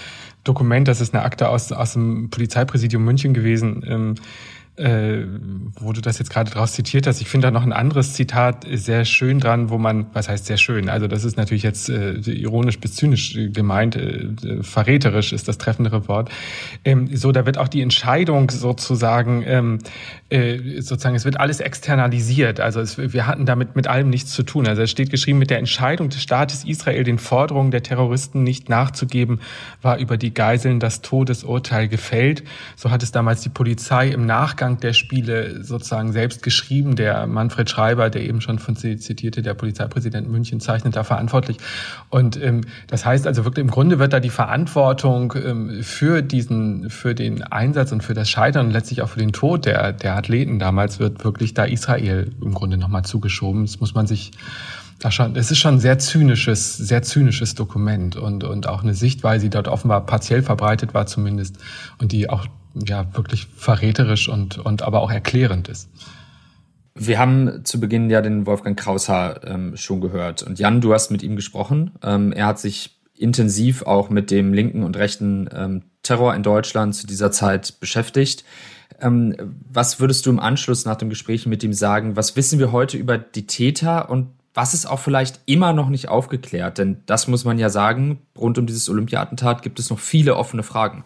Dokument. 0.44 0.88
Das 0.88 1.00
ist 1.00 1.14
eine 1.14 1.22
Akte 1.22 1.48
aus, 1.48 1.72
aus 1.72 1.94
dem 1.94 2.30
Polizeipräsidium 2.30 3.04
München 3.04 3.32
gewesen. 3.32 3.84
Ähm, 3.86 4.14
äh, 4.80 5.26
wo 5.78 5.92
du 5.92 6.00
das 6.00 6.18
jetzt 6.18 6.30
gerade 6.30 6.50
draus 6.50 6.72
zitiert 6.72 7.06
hast, 7.06 7.20
ich 7.20 7.28
finde 7.28 7.48
da 7.48 7.50
noch 7.50 7.64
ein 7.64 7.72
anderes 7.72 8.14
Zitat 8.14 8.66
sehr 8.72 9.04
schön 9.04 9.38
dran, 9.38 9.68
wo 9.68 9.76
man, 9.76 10.06
was 10.14 10.28
heißt 10.28 10.46
sehr 10.46 10.56
schön, 10.56 10.88
also 10.88 11.06
das 11.06 11.24
ist 11.24 11.36
natürlich 11.36 11.62
jetzt 11.62 11.90
äh, 11.90 12.14
ironisch 12.14 12.80
bis 12.80 12.94
zynisch 12.94 13.38
gemeint, 13.52 13.96
äh, 13.96 14.28
verräterisch 14.62 15.32
ist 15.32 15.48
das 15.48 15.58
treffendere 15.58 16.08
Wort. 16.08 16.30
Ähm, 16.84 17.14
so, 17.14 17.30
da 17.30 17.44
wird 17.44 17.58
auch 17.58 17.68
die 17.68 17.82
Entscheidung 17.82 18.50
sozusagen, 18.50 19.42
ähm, 19.46 19.78
äh, 20.30 20.80
sozusagen, 20.80 21.14
es 21.14 21.26
wird 21.26 21.38
alles 21.38 21.60
externalisiert, 21.60 22.58
also 22.58 22.80
es, 22.80 22.96
wir 22.96 23.26
hatten 23.26 23.44
damit 23.44 23.76
mit 23.76 23.86
allem 23.86 24.08
nichts 24.08 24.32
zu 24.32 24.42
tun. 24.42 24.66
Also 24.66 24.82
es 24.82 24.90
steht 24.90 25.10
geschrieben, 25.10 25.38
mit 25.38 25.50
der 25.50 25.58
Entscheidung 25.58 26.08
des 26.08 26.22
Staates 26.22 26.64
Israel, 26.64 27.04
den 27.04 27.18
Forderungen 27.18 27.70
der 27.70 27.82
Terroristen 27.82 28.42
nicht 28.42 28.68
nachzugeben, 28.68 29.40
war 29.82 29.98
über 29.98 30.16
die 30.16 30.32
Geiseln 30.32 30.80
das 30.80 31.02
Todesurteil 31.02 31.88
gefällt. 31.88 32.44
So 32.76 32.90
hat 32.90 33.02
es 33.02 33.12
damals 33.12 33.42
die 33.42 33.50
Polizei 33.50 34.08
im 34.08 34.24
Nachgang 34.24 34.69
Nachgang 34.70 34.80
der 34.80 34.92
Spiele 34.92 35.62
sozusagen 35.64 36.12
selbst 36.12 36.42
geschrieben. 36.42 36.96
Der 36.96 37.26
Manfred 37.26 37.68
Schreiber, 37.68 38.10
der 38.10 38.22
eben 38.22 38.40
schon 38.40 38.58
von 38.58 38.76
zitierte, 38.76 39.42
der 39.42 39.54
Polizeipräsident 39.54 40.28
München, 40.30 40.60
zeichnet 40.60 40.96
da 40.96 41.04
verantwortlich. 41.04 41.58
Und 42.10 42.40
ähm, 42.42 42.62
das 42.86 43.04
heißt 43.04 43.26
also 43.26 43.44
wirklich, 43.44 43.64
im 43.64 43.70
Grunde 43.70 43.98
wird 43.98 44.12
da 44.12 44.20
die 44.20 44.30
Verantwortung 44.30 45.34
ähm, 45.44 45.82
für 45.82 46.22
diesen, 46.22 46.90
für 46.90 47.14
den 47.14 47.42
Einsatz 47.42 47.92
und 47.92 48.02
für 48.02 48.14
das 48.14 48.28
Scheitern 48.28 48.66
und 48.66 48.72
letztlich 48.72 49.02
auch 49.02 49.08
für 49.08 49.20
den 49.20 49.32
Tod 49.32 49.66
der, 49.66 49.92
der 49.92 50.16
Athleten 50.16 50.58
damals 50.58 50.98
wird 50.98 51.24
wirklich 51.24 51.54
da 51.54 51.64
Israel 51.64 52.30
im 52.40 52.54
Grunde 52.54 52.76
nochmal 52.76 53.04
zugeschoben. 53.04 53.64
Das 53.64 53.80
muss 53.80 53.94
man 53.94 54.06
sich 54.06 54.32
es 55.02 55.50
ist 55.50 55.56
schon 55.56 55.76
ein 55.76 55.80
sehr 55.80 55.98
zynisches, 55.98 56.76
sehr 56.76 57.02
zynisches 57.02 57.54
Dokument 57.54 58.16
und, 58.16 58.44
und 58.44 58.68
auch 58.68 58.82
eine 58.82 58.92
Sichtweise, 58.92 59.44
die 59.44 59.48
dort 59.48 59.66
offenbar 59.66 60.04
partiell 60.04 60.42
verbreitet 60.42 60.92
war 60.92 61.06
zumindest 61.06 61.56
und 61.98 62.12
die 62.12 62.28
auch 62.28 62.46
ja 62.74 63.14
wirklich 63.14 63.46
verräterisch 63.46 64.28
und, 64.28 64.58
und 64.58 64.82
aber 64.82 65.00
auch 65.00 65.10
erklärend 65.10 65.68
ist. 65.68 65.90
Wir 66.94 67.18
haben 67.18 67.64
zu 67.64 67.80
Beginn 67.80 68.10
ja 68.10 68.20
den 68.20 68.46
Wolfgang 68.46 68.78
Kraushaar 68.78 69.44
ähm, 69.44 69.76
schon 69.76 70.00
gehört 70.00 70.42
und 70.42 70.58
Jan, 70.58 70.80
du 70.80 70.92
hast 70.92 71.10
mit 71.10 71.22
ihm 71.22 71.36
gesprochen. 71.36 71.92
Ähm, 72.02 72.32
er 72.32 72.46
hat 72.46 72.58
sich 72.58 73.00
intensiv 73.14 73.82
auch 73.82 74.10
mit 74.10 74.30
dem 74.30 74.52
linken 74.52 74.82
und 74.82 74.96
rechten 74.96 75.48
ähm, 75.54 75.82
Terror 76.02 76.34
in 76.34 76.42
Deutschland 76.42 76.94
zu 76.94 77.06
dieser 77.06 77.30
Zeit 77.30 77.78
beschäftigt. 77.78 78.44
Ähm, 79.00 79.36
was 79.70 80.00
würdest 80.00 80.26
du 80.26 80.30
im 80.30 80.40
Anschluss 80.40 80.84
nach 80.84 80.96
dem 80.96 81.10
Gespräch 81.10 81.46
mit 81.46 81.62
ihm 81.62 81.72
sagen? 81.72 82.16
Was 82.16 82.36
wissen 82.36 82.58
wir 82.58 82.72
heute 82.72 82.96
über 82.96 83.18
die 83.18 83.46
Täter 83.46 84.10
und 84.10 84.28
was 84.52 84.74
ist 84.74 84.86
auch 84.86 84.98
vielleicht 84.98 85.40
immer 85.46 85.72
noch 85.72 85.88
nicht 85.88 86.08
aufgeklärt? 86.08 86.78
Denn 86.78 87.02
das 87.06 87.28
muss 87.28 87.44
man 87.44 87.58
ja 87.58 87.68
sagen, 87.68 88.18
rund 88.36 88.58
um 88.58 88.66
dieses 88.66 88.88
Olympia-Attentat 88.88 89.62
gibt 89.62 89.78
es 89.78 89.90
noch 89.90 89.98
viele 89.98 90.36
offene 90.36 90.62
Fragen. 90.62 91.04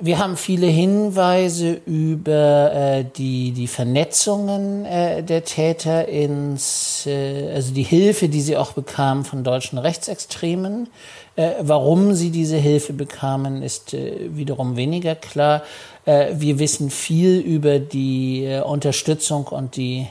Wir 0.00 0.20
haben 0.20 0.36
viele 0.36 0.68
Hinweise 0.68 1.80
über 1.84 2.72
äh, 2.72 3.04
die, 3.16 3.50
die 3.50 3.66
Vernetzungen 3.66 4.84
äh, 4.84 5.24
der 5.24 5.44
Täter 5.44 6.06
ins, 6.06 7.04
äh, 7.04 7.50
also 7.52 7.74
die 7.74 7.82
Hilfe, 7.82 8.28
die 8.28 8.40
sie 8.40 8.56
auch 8.56 8.74
bekamen 8.74 9.24
von 9.24 9.42
deutschen 9.42 9.76
Rechtsextremen. 9.76 10.88
Äh, 11.34 11.50
warum 11.62 12.14
sie 12.14 12.30
diese 12.30 12.58
Hilfe 12.58 12.92
bekamen, 12.92 13.60
ist 13.60 13.92
äh, 13.92 14.28
wiederum 14.36 14.76
weniger 14.76 15.16
klar. 15.16 15.64
Äh, 16.04 16.28
wir 16.34 16.60
wissen 16.60 16.90
viel 16.90 17.40
über 17.40 17.80
die 17.80 18.60
Unterstützung 18.64 19.48
und 19.48 19.74
die 19.74 20.06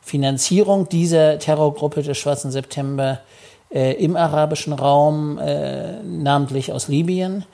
Finanzierung 0.00 0.88
dieser 0.88 1.40
Terrorgruppe 1.40 2.04
des 2.04 2.18
Schwarzen 2.18 2.52
September 2.52 3.20
im 3.70 4.14
arabischen 4.14 4.72
Raum, 4.72 5.34
namentlich 5.34 6.70
aus 6.70 6.86
Libyen. 6.86 7.44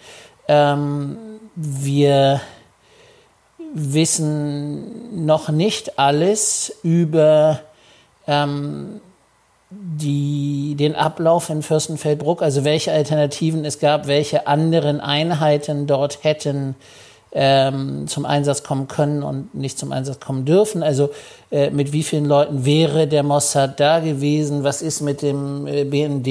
Ähm, 0.49 1.30
wir 1.55 2.41
wissen 3.75 5.25
noch 5.25 5.49
nicht 5.49 5.99
alles 5.99 6.73
über 6.83 7.61
ähm, 8.27 9.01
die, 9.71 10.75
den 10.77 10.97
Ablauf 10.97 11.49
in 11.49 11.63
Fürstenfeldbruck, 11.63 12.43
also 12.43 12.65
welche 12.65 12.93
Alternativen 12.93 13.65
es 13.65 13.79
gab, 13.79 14.07
welche 14.09 14.47
anderen 14.47 15.01
Einheiten 15.01 15.87
dort 15.87 16.25
hätten 16.25 16.75
ähm, 17.33 18.09
zum 18.09 18.27
Einsatz 18.27 18.65
kommen 18.65 18.89
können 18.89 19.23
und 19.23 19.55
nicht 19.55 19.79
zum 19.79 19.93
Einsatz 19.93 20.19
kommen 20.19 20.45
dürfen. 20.45 20.83
Also 20.83 21.11
äh, 21.53 21.71
mit 21.71 21.93
wie 21.93 22.03
vielen 22.03 22.25
Leuten 22.25 22.65
wäre 22.65 23.07
der 23.07 23.23
Mossad 23.23 23.79
da 23.79 24.01
gewesen? 24.01 24.65
Was 24.65 24.83
ist 24.83 25.01
mit 25.01 25.23
dem 25.23 25.67
äh, 25.69 25.85
BND, 25.85 26.27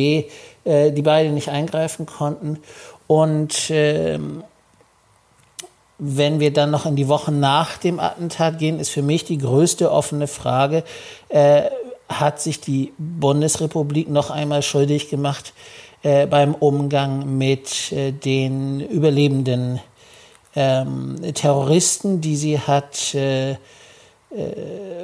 äh, 0.66 0.92
die 0.92 1.02
beide 1.02 1.30
nicht 1.30 1.50
eingreifen 1.50 2.06
konnten? 2.06 2.60
Und 3.08 3.70
ähm, 3.70 4.44
wenn 6.00 6.40
wir 6.40 6.52
dann 6.52 6.72
noch 6.72 6.86
in 6.86 6.96
die 6.96 7.08
Wochen 7.08 7.40
nach 7.40 7.78
dem 7.78 8.00
Attentat 8.00 8.58
gehen, 8.58 8.80
ist 8.80 8.90
für 8.90 9.02
mich 9.02 9.26
die 9.26 9.38
größte 9.38 9.92
offene 9.92 10.28
Frage, 10.28 10.84
äh, 11.28 11.64
hat 12.08 12.42
sich 12.42 12.60
die 12.60 12.94
Bundesrepublik 12.98 14.10
noch 14.10 14.32
einmal 14.32 14.64
schuldig 14.64 15.10
gemacht 15.10 15.54
äh, 16.02 16.26
beim 16.26 16.56
Umgang 16.56 17.38
mit 17.38 17.92
äh, 17.92 18.12
den 18.12 18.80
Überlebenden 18.80 19.80
ähm, 20.56 21.18
Terroristen, 21.36 22.22
die 22.22 22.36
sie 22.36 22.60
hat 22.60 23.14
äh, 23.14 23.52
äh, 23.52 23.58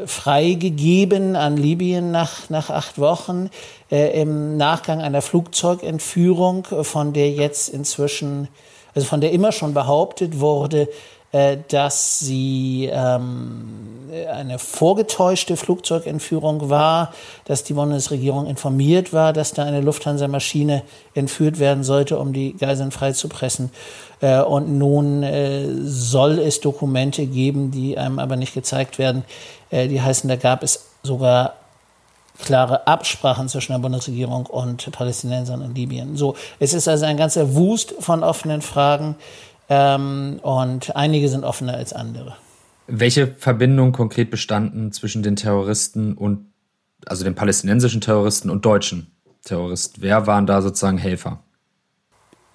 freigegeben 0.06 1.36
an 1.36 1.58
Libyen 1.58 2.12
nach, 2.12 2.50
nach 2.50 2.70
acht 2.70 3.00
Wochen 3.00 3.50
äh, 3.92 4.22
im 4.22 4.56
Nachgang 4.58 5.02
einer 5.02 5.22
Flugzeugentführung, 5.22 6.66
von 6.84 7.12
der 7.12 7.32
jetzt 7.32 7.70
inzwischen, 7.70 8.48
also 8.96 9.08
von 9.08 9.22
der 9.22 9.32
immer 9.32 9.52
schon 9.52 9.74
behauptet 9.74 10.40
wurde, 10.40 10.88
äh, 11.32 11.58
dass 11.68 12.20
sie 12.20 12.90
ähm, 12.92 14.10
eine 14.32 14.58
vorgetäuschte 14.58 15.58
Flugzeugentführung 15.58 16.70
war, 16.70 17.14
dass 17.44 17.66
die 17.66 17.74
Bundesregierung 17.74 18.48
informiert 18.48 19.12
war, 19.12 19.34
dass 19.34 19.52
da 19.52 19.66
eine 19.66 19.82
Lufthansa-Maschine 19.82 20.84
entführt 21.14 21.60
werden 21.60 21.84
sollte, 21.84 22.18
um 22.18 22.32
die 22.32 22.56
Geiseln 22.56 22.92
freizupressen. 22.92 23.72
Äh, 24.22 24.42
und 24.42 24.78
nun 24.78 25.24
äh, 25.24 25.66
soll 25.84 26.40
es 26.40 26.62
Dokumente 26.62 27.26
geben, 27.26 27.72
die 27.72 27.98
einem 27.98 28.20
aber 28.20 28.38
nicht 28.38 28.54
gezeigt 28.54 28.98
werden. 28.98 29.26
Äh, 29.72 29.90
die 29.90 30.02
heißen, 30.02 30.30
da 30.30 30.38
gab 30.38 30.64
es 30.64 30.86
sogar 31.04 31.56
klare 32.40 32.88
Absprachen 32.88 33.48
zwischen 33.48 33.74
der 33.74 33.80
Bundesregierung 33.80 34.46
und 34.46 34.92
Palästinensern 34.92 35.62
in 35.62 35.76
Libyen. 35.76 36.18
So, 36.18 36.36
es 36.60 36.74
ist 36.74 36.88
also 36.88 37.06
ein 37.06 37.18
ganzer 37.18 37.56
Wust 37.56 37.96
von 38.00 38.24
offenen 38.24 38.62
Fragen, 38.62 39.16
ähm, 39.70 40.40
und 40.42 40.96
einige 40.96 41.30
sind 41.30 41.44
offener 41.44 41.76
als 41.76 41.94
andere. 41.94 42.36
Welche 42.88 43.28
Verbindungen 43.28 43.94
konkret 43.94 44.30
bestanden 44.30 44.92
zwischen 44.92 45.24
den 45.24 45.36
Terroristen 45.36 46.14
und, 46.14 46.46
also 47.06 47.24
den 47.24 47.36
palästinensischen 47.36 48.02
Terroristen 48.02 48.50
und 48.50 48.64
deutschen 48.64 49.12
Terroristen? 49.44 50.02
Wer 50.02 50.28
waren 50.28 50.46
da 50.46 50.62
sozusagen 50.62 51.00
Helfer? 51.00 51.40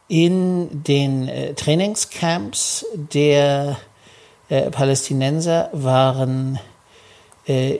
In 0.06 0.84
den 0.84 1.28
äh, 1.28 1.54
Trainingscamps 1.54 2.86
der 3.12 3.76
äh, 4.48 4.70
Palästinenser 4.70 5.70
waren 5.72 6.58
äh, 7.46 7.78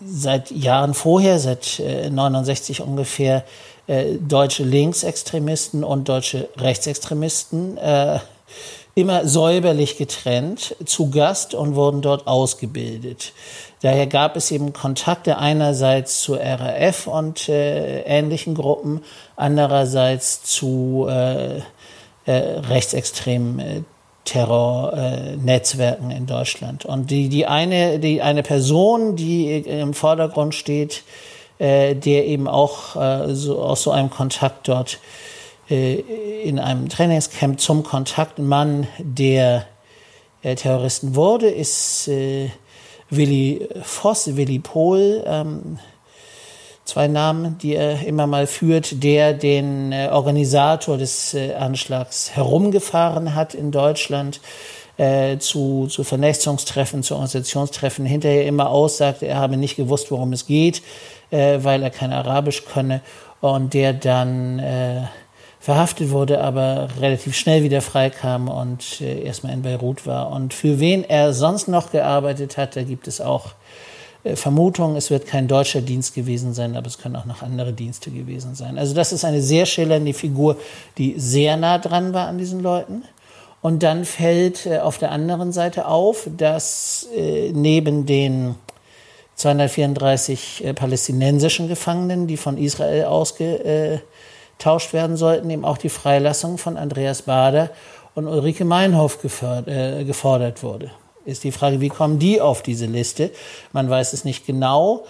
seit 0.00 0.50
Jahren 0.50 0.94
vorher, 0.94 1.38
seit 1.38 1.80
äh, 1.80 2.10
69 2.10 2.82
ungefähr, 2.82 3.44
äh, 3.86 4.16
deutsche 4.16 4.64
Linksextremisten 4.64 5.84
und 5.84 6.08
deutsche 6.08 6.48
Rechtsextremisten 6.56 7.78
äh, 7.78 8.18
immer 8.94 9.28
säuberlich 9.28 9.96
getrennt 9.96 10.74
zu 10.84 11.10
Gast 11.10 11.54
und 11.54 11.76
wurden 11.76 12.02
dort 12.02 12.26
ausgebildet. 12.26 13.32
Daher 13.80 14.08
gab 14.08 14.36
es 14.36 14.50
eben 14.50 14.72
Kontakte 14.72 15.38
einerseits 15.38 16.20
zur 16.20 16.40
RAF 16.40 17.06
und 17.06 17.48
äh, 17.48 18.00
ähnlichen 18.02 18.54
Gruppen, 18.54 19.02
andererseits 19.36 20.42
zu 20.42 21.06
äh, 21.08 21.58
äh, 22.26 22.32
rechtsextremen 22.32 23.58
äh, 23.60 23.82
Terrornetzwerken 24.28 26.10
in 26.10 26.26
Deutschland. 26.26 26.84
Und 26.84 27.10
die, 27.10 27.28
die 27.28 27.46
eine, 27.46 27.98
die 27.98 28.22
eine 28.22 28.42
Person, 28.42 29.16
die 29.16 29.58
im 29.58 29.94
Vordergrund 29.94 30.54
steht, 30.54 31.02
äh, 31.58 31.94
der 31.94 32.26
eben 32.26 32.46
auch 32.46 32.96
äh, 32.96 33.34
so, 33.34 33.60
aus 33.60 33.82
so 33.82 33.90
einem 33.90 34.10
Kontakt 34.10 34.68
dort 34.68 34.98
äh, 35.70 35.94
in 36.42 36.58
einem 36.58 36.88
Trainingscamp 36.88 37.60
zum 37.60 37.82
Kontaktmann 37.82 38.86
der 38.98 39.66
äh, 40.42 40.54
Terroristen 40.54 41.14
wurde, 41.14 41.48
ist 41.48 42.08
äh, 42.08 42.50
Willi 43.10 43.68
Voss, 43.82 44.36
Willi 44.36 44.58
Pohl, 44.58 45.24
ähm, 45.26 45.78
zwei 46.88 47.06
Namen, 47.06 47.58
die 47.58 47.74
er 47.74 48.06
immer 48.06 48.26
mal 48.26 48.46
führt, 48.46 49.02
der 49.02 49.34
den 49.34 49.92
äh, 49.92 50.08
Organisator 50.10 50.96
des 50.96 51.34
äh, 51.34 51.52
Anschlags 51.52 52.30
herumgefahren 52.34 53.34
hat 53.34 53.52
in 53.52 53.70
Deutschland 53.70 54.40
äh, 54.96 55.36
zu, 55.36 55.86
zu 55.88 56.02
Vernetzungstreffen, 56.02 57.02
zu 57.02 57.12
Organisationstreffen, 57.12 58.06
hinterher 58.06 58.46
immer 58.46 58.70
aussagte, 58.70 59.26
er 59.26 59.36
habe 59.36 59.58
nicht 59.58 59.76
gewusst, 59.76 60.10
worum 60.10 60.32
es 60.32 60.46
geht, 60.46 60.82
äh, 61.30 61.58
weil 61.62 61.82
er 61.82 61.90
kein 61.90 62.10
Arabisch 62.10 62.64
könne 62.64 63.02
und 63.42 63.74
der 63.74 63.92
dann 63.92 64.58
äh, 64.58 65.02
verhaftet 65.60 66.10
wurde, 66.10 66.40
aber 66.40 66.88
relativ 67.00 67.36
schnell 67.36 67.64
wieder 67.64 67.82
freikam 67.82 68.48
und 68.48 69.02
äh, 69.02 69.20
erstmal 69.24 69.52
in 69.52 69.60
Beirut 69.60 70.06
war. 70.06 70.30
Und 70.30 70.54
für 70.54 70.80
wen 70.80 71.04
er 71.04 71.34
sonst 71.34 71.68
noch 71.68 71.92
gearbeitet 71.92 72.56
hat, 72.56 72.76
da 72.76 72.82
gibt 72.82 73.06
es 73.08 73.20
auch 73.20 73.50
äh, 74.24 74.36
Vermutungen, 74.36 74.96
es 74.96 75.10
wird 75.10 75.26
kein 75.26 75.48
deutscher 75.48 75.80
Dienst 75.80 76.14
gewesen 76.14 76.54
sein, 76.54 76.76
aber 76.76 76.86
es 76.86 76.98
können 76.98 77.16
auch 77.16 77.26
noch 77.26 77.42
andere 77.42 77.72
Dienste 77.72 78.10
gewesen 78.10 78.54
sein. 78.54 78.78
Also 78.78 78.94
das 78.94 79.12
ist 79.12 79.24
eine 79.24 79.42
sehr 79.42 79.66
schillernde 79.66 80.14
Figur, 80.14 80.56
die 80.96 81.14
sehr 81.18 81.56
nah 81.56 81.78
dran 81.78 82.12
war 82.12 82.28
an 82.28 82.38
diesen 82.38 82.60
Leuten. 82.60 83.04
Und 83.60 83.82
dann 83.82 84.04
fällt 84.04 84.66
äh, 84.66 84.78
auf 84.78 84.98
der 84.98 85.10
anderen 85.10 85.52
Seite 85.52 85.86
auf, 85.86 86.28
dass 86.36 87.08
äh, 87.14 87.50
neben 87.52 88.06
den 88.06 88.54
234 89.34 90.64
äh, 90.64 90.74
palästinensischen 90.74 91.68
Gefangenen, 91.68 92.26
die 92.26 92.36
von 92.36 92.56
Israel 92.56 93.04
ausgetauscht 93.04 94.92
werden 94.92 95.16
sollten, 95.16 95.50
eben 95.50 95.64
auch 95.64 95.78
die 95.78 95.88
Freilassung 95.88 96.58
von 96.58 96.76
Andreas 96.76 97.22
Bader 97.22 97.70
und 98.14 98.26
Ulrike 98.26 98.64
Meinhof 98.64 99.20
gefordert 99.20 100.62
wurde. 100.64 100.90
Ist 101.24 101.44
die 101.44 101.52
Frage, 101.52 101.80
wie 101.80 101.88
kommen 101.88 102.18
die 102.18 102.40
auf 102.40 102.62
diese 102.62 102.86
Liste? 102.86 103.30
Man 103.72 103.90
weiß 103.90 104.12
es 104.12 104.24
nicht 104.24 104.46
genau, 104.46 105.04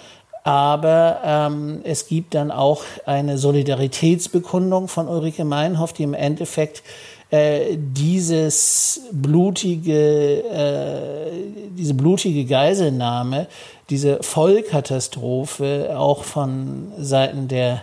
Aber 0.49 1.21
ähm, 1.25 1.81
es 1.85 2.07
gibt 2.07 2.35
dann 2.35 2.51
auch 2.51 2.83
eine 3.05 3.37
Solidaritätsbekundung 3.37 4.89
von 4.89 5.07
Ulrike 5.07 5.45
Meinhoff, 5.45 5.93
die 5.93 6.05
im 6.05 6.15
Endeffekt 6.15 6.83
äh, 7.31 7.77
dieses 7.77 9.03
blutige, 9.13 10.43
äh, 10.43 11.31
diese 11.77 11.93
blutige 11.93 12.47
Geiselnahme, 12.47 13.47
diese 13.91 14.23
Vollkatastrophe 14.23 15.95
auch 15.99 16.25
von 16.25 16.93
Seiten 16.99 17.49
der 17.49 17.83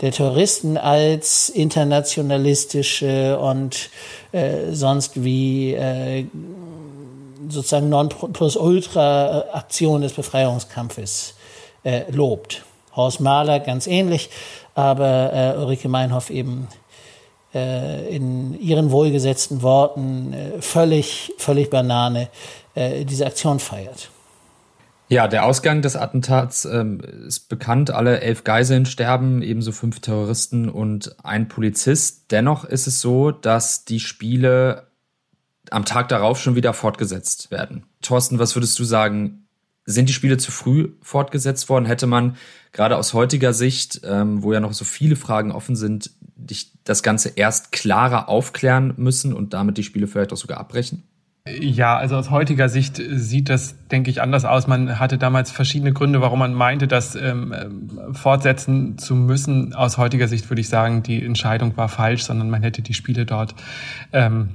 der 0.00 0.12
Terroristen 0.12 0.76
als 0.76 1.48
internationalistische 1.48 3.36
und 3.38 3.90
äh, 4.30 4.70
sonst 4.72 5.24
wie 5.24 5.74
äh, 5.74 6.26
sozusagen 7.48 7.88
Non-Plus-Ultra-Aktion 7.88 10.02
des 10.02 10.12
Befreiungskampfes 10.12 11.34
äh, 11.84 12.10
lobt. 12.10 12.64
Horst 12.94 13.20
Mahler 13.20 13.60
ganz 13.60 13.86
ähnlich, 13.86 14.30
aber 14.74 15.32
äh, 15.32 15.58
Ulrike 15.58 15.88
Meinhoff 15.88 16.30
eben 16.30 16.68
äh, 17.54 18.14
in 18.14 18.58
ihren 18.60 18.90
wohlgesetzten 18.90 19.62
Worten 19.62 20.32
äh, 20.32 20.60
völlig, 20.60 21.32
völlig 21.38 21.70
Banane 21.70 22.28
äh, 22.74 23.04
diese 23.04 23.26
Aktion 23.26 23.58
feiert. 23.58 24.10
Ja, 25.10 25.26
der 25.26 25.46
Ausgang 25.46 25.80
des 25.80 25.96
Attentats 25.96 26.66
ähm, 26.66 27.00
ist 27.26 27.48
bekannt. 27.48 27.90
Alle 27.90 28.20
elf 28.20 28.44
Geiseln 28.44 28.84
sterben, 28.84 29.40
ebenso 29.40 29.72
fünf 29.72 30.00
Terroristen 30.00 30.68
und 30.68 31.16
ein 31.24 31.48
Polizist. 31.48 32.30
Dennoch 32.30 32.66
ist 32.66 32.86
es 32.86 33.00
so, 33.00 33.30
dass 33.30 33.86
die 33.86 34.00
Spiele 34.00 34.87
am 35.70 35.84
Tag 35.84 36.08
darauf 36.08 36.40
schon 36.40 36.54
wieder 36.54 36.72
fortgesetzt 36.72 37.50
werden. 37.50 37.84
Thorsten, 38.02 38.38
was 38.38 38.56
würdest 38.56 38.78
du 38.78 38.84
sagen? 38.84 39.44
Sind 39.84 40.08
die 40.08 40.12
Spiele 40.12 40.36
zu 40.36 40.50
früh 40.50 40.90
fortgesetzt 41.02 41.68
worden? 41.68 41.86
Hätte 41.86 42.06
man 42.06 42.36
gerade 42.72 42.96
aus 42.96 43.14
heutiger 43.14 43.52
Sicht, 43.54 44.02
ähm, 44.04 44.42
wo 44.42 44.52
ja 44.52 44.60
noch 44.60 44.74
so 44.74 44.84
viele 44.84 45.16
Fragen 45.16 45.50
offen 45.50 45.76
sind, 45.76 46.10
das 46.84 47.02
Ganze 47.02 47.30
erst 47.30 47.72
klarer 47.72 48.28
aufklären 48.28 48.94
müssen 48.96 49.32
und 49.32 49.54
damit 49.54 49.78
die 49.78 49.82
Spiele 49.82 50.06
vielleicht 50.06 50.32
auch 50.32 50.36
sogar 50.36 50.58
abbrechen? 50.58 51.04
Ja, 51.60 51.96
also 51.96 52.16
aus 52.16 52.30
heutiger 52.30 52.68
Sicht 52.68 53.00
sieht 53.10 53.48
das, 53.48 53.76
denke 53.88 54.10
ich, 54.10 54.20
anders 54.20 54.44
aus. 54.44 54.66
Man 54.66 54.98
hatte 54.98 55.18
damals 55.18 55.50
verschiedene 55.50 55.92
Gründe, 55.92 56.20
warum 56.20 56.38
man 56.38 56.52
meinte, 56.52 56.86
das 56.86 57.14
ähm, 57.14 57.54
fortsetzen 58.12 58.98
zu 58.98 59.14
müssen. 59.14 59.74
Aus 59.74 59.98
heutiger 59.98 60.28
Sicht 60.28 60.50
würde 60.50 60.60
ich 60.60 60.68
sagen, 60.68 61.02
die 61.02 61.24
Entscheidung 61.24 61.76
war 61.76 61.88
falsch, 61.88 62.22
sondern 62.22 62.50
man 62.50 62.62
hätte 62.62 62.82
die 62.82 62.94
Spiele 62.94 63.24
dort, 63.24 63.54
ähm, 64.12 64.50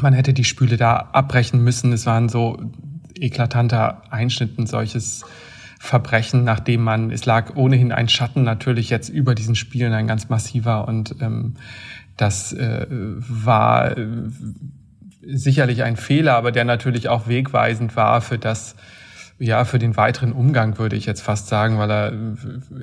man 0.00 0.12
hätte 0.12 0.32
die 0.32 0.44
Spiele 0.44 0.76
da 0.76 1.08
abbrechen 1.12 1.62
müssen. 1.62 1.92
Es 1.92 2.06
waren 2.06 2.28
so 2.28 2.58
eklatanter 3.14 4.02
Einschnitt 4.10 4.58
in 4.58 4.66
solches 4.66 5.24
Verbrechen, 5.78 6.44
nachdem 6.44 6.82
man, 6.82 7.10
es 7.10 7.24
lag 7.24 7.56
ohnehin 7.56 7.90
ein 7.90 8.08
Schatten 8.08 8.42
natürlich 8.42 8.90
jetzt 8.90 9.08
über 9.08 9.34
diesen 9.34 9.54
Spielen, 9.54 9.94
ein 9.94 10.06
ganz 10.06 10.28
massiver 10.28 10.86
und 10.86 11.16
ähm, 11.20 11.54
das 12.18 12.52
äh, 12.52 12.86
war 12.90 13.96
äh, 13.96 14.06
sicherlich 15.22 15.82
ein 15.82 15.96
Fehler, 15.96 16.34
aber 16.34 16.52
der 16.52 16.64
natürlich 16.64 17.08
auch 17.08 17.28
wegweisend 17.28 17.96
war 17.96 18.20
für 18.20 18.38
das, 18.38 18.76
ja, 19.40 19.64
für 19.64 19.78
den 19.78 19.96
weiteren 19.96 20.32
Umgang, 20.32 20.76
würde 20.76 20.96
ich 20.96 21.06
jetzt 21.06 21.22
fast 21.22 21.48
sagen, 21.48 21.78
weil 21.78 21.90
er 21.90 22.12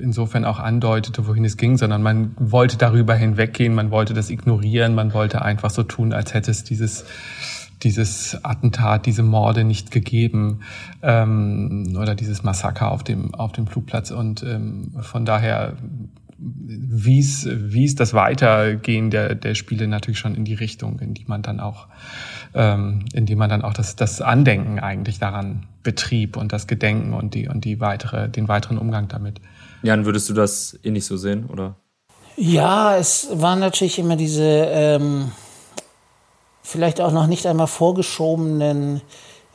insofern 0.01 0.43
auch 0.43 0.59
andeutete, 0.59 1.27
wohin 1.27 1.45
es 1.45 1.55
ging, 1.55 1.77
sondern 1.77 2.01
man 2.01 2.31
wollte 2.39 2.77
darüber 2.77 3.13
hinweggehen, 3.13 3.75
man 3.75 3.91
wollte 3.91 4.15
das 4.15 4.31
ignorieren, 4.31 4.95
man 4.95 5.13
wollte 5.13 5.43
einfach 5.43 5.69
so 5.69 5.83
tun, 5.83 6.13
als 6.13 6.33
hätte 6.33 6.49
es 6.49 6.63
dieses 6.63 7.05
dieses 7.83 8.43
Attentat, 8.43 9.05
diese 9.05 9.21
Morde 9.21 9.63
nicht 9.63 9.91
gegeben 9.91 10.61
ähm, 11.03 11.95
oder 11.95 12.15
dieses 12.15 12.41
Massaker 12.41 12.91
auf 12.91 13.03
dem 13.03 13.35
auf 13.35 13.51
dem 13.51 13.67
Flugplatz. 13.67 14.09
Und 14.09 14.41
ähm, 14.41 14.95
von 15.01 15.25
daher 15.25 15.77
wie 16.39 17.19
es 17.19 17.47
wie 17.47 17.85
es 17.85 17.93
das 17.93 18.15
Weitergehen 18.15 19.11
der 19.11 19.35
der 19.35 19.53
Spiele 19.53 19.87
natürlich 19.87 20.17
schon 20.17 20.33
in 20.33 20.43
die 20.43 20.55
Richtung, 20.55 20.99
in 20.99 21.13
die 21.13 21.25
man 21.27 21.43
dann 21.43 21.59
auch 21.59 21.87
ähm, 22.53 23.05
in 23.13 23.25
die 23.25 23.35
man 23.35 23.49
dann 23.49 23.61
auch 23.61 23.73
das 23.73 23.95
das 23.95 24.21
Andenken 24.21 24.79
eigentlich 24.79 25.19
daran 25.19 25.67
betrieb 25.83 26.37
und 26.37 26.51
das 26.53 26.67
Gedenken 26.67 27.13
und 27.13 27.33
die 27.33 27.47
und 27.47 27.65
die 27.65 27.79
weitere 27.79 28.29
den 28.29 28.47
weiteren 28.47 28.77
Umgang 28.77 29.07
damit. 29.07 29.39
Jan, 29.83 30.05
würdest 30.05 30.29
du 30.29 30.33
das 30.33 30.77
eh 30.83 30.91
nicht 30.91 31.05
so 31.05 31.17
sehen 31.17 31.45
oder? 31.45 31.75
Ja, 32.35 32.97
es 32.97 33.29
waren 33.33 33.59
natürlich 33.59 33.97
immer 33.97 34.15
diese 34.15 34.43
ähm, 34.43 35.31
vielleicht 36.61 37.01
auch 37.01 37.11
noch 37.11 37.27
nicht 37.27 37.45
einmal 37.47 37.67
vorgeschobenen 37.67 39.01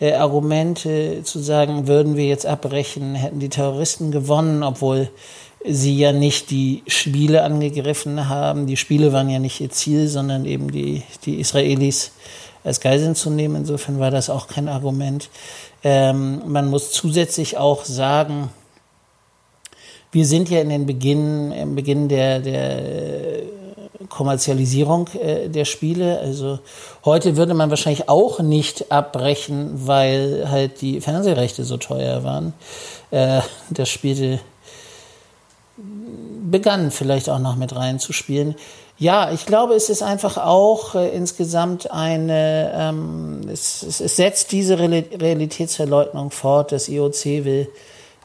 äh, 0.00 0.14
Argumente 0.14 1.22
zu 1.22 1.38
sagen, 1.38 1.86
würden 1.86 2.16
wir 2.16 2.26
jetzt 2.26 2.46
abbrechen, 2.46 3.14
hätten 3.14 3.38
die 3.38 3.50
Terroristen 3.50 4.10
gewonnen, 4.10 4.62
obwohl 4.62 5.10
sie 5.64 5.96
ja 5.96 6.12
nicht 6.12 6.50
die 6.50 6.82
Spiele 6.88 7.44
angegriffen 7.44 8.28
haben. 8.28 8.66
Die 8.66 8.76
Spiele 8.76 9.12
waren 9.12 9.28
ja 9.28 9.38
nicht 9.38 9.60
ihr 9.60 9.70
Ziel, 9.70 10.08
sondern 10.08 10.44
eben 10.44 10.72
die, 10.72 11.02
die 11.24 11.38
Israelis 11.38 12.12
als 12.64 12.80
Geiseln 12.80 13.14
zu 13.14 13.30
nehmen. 13.30 13.56
Insofern 13.56 13.98
war 13.98 14.10
das 14.10 14.30
auch 14.30 14.48
kein 14.48 14.68
Argument. 14.68 15.28
Ähm, 15.82 16.42
man 16.46 16.68
muss 16.68 16.92
zusätzlich 16.92 17.58
auch 17.58 17.84
sagen, 17.84 18.50
wir 20.12 20.26
sind 20.26 20.50
ja 20.50 20.60
in 20.60 20.68
den 20.68 20.86
Beginn, 20.86 21.52
im 21.52 21.74
Beginn 21.74 22.08
der, 22.08 22.40
der 22.40 23.42
Kommerzialisierung 24.08 25.08
äh, 25.14 25.48
der 25.48 25.64
Spiele. 25.64 26.18
Also 26.18 26.58
heute 27.04 27.36
würde 27.36 27.54
man 27.54 27.70
wahrscheinlich 27.70 28.08
auch 28.08 28.40
nicht 28.40 28.92
abbrechen, 28.92 29.86
weil 29.86 30.50
halt 30.50 30.82
die 30.82 31.00
Fernsehrechte 31.00 31.64
so 31.64 31.78
teuer 31.78 32.22
waren. 32.22 32.52
Äh, 33.10 33.40
das 33.70 33.88
spielte 33.88 34.40
begann 36.50 36.90
vielleicht 36.90 37.28
auch 37.28 37.38
noch 37.38 37.56
mit 37.56 37.74
reinzuspielen. 37.74 38.54
Ja, 38.98 39.32
ich 39.32 39.46
glaube, 39.46 39.74
es 39.74 39.88
ist 39.88 40.02
einfach 40.02 40.36
auch 40.36 40.94
äh, 40.94 41.08
insgesamt 41.08 41.90
eine, 41.90 42.72
ähm, 42.74 43.40
es, 43.50 43.82
es, 43.82 44.00
es, 44.00 44.16
setzt 44.16 44.52
diese 44.52 44.78
Realitätsverleugnung 44.78 46.30
fort. 46.30 46.72
Das 46.72 46.88
IOC 46.88 47.24
will 47.44 47.68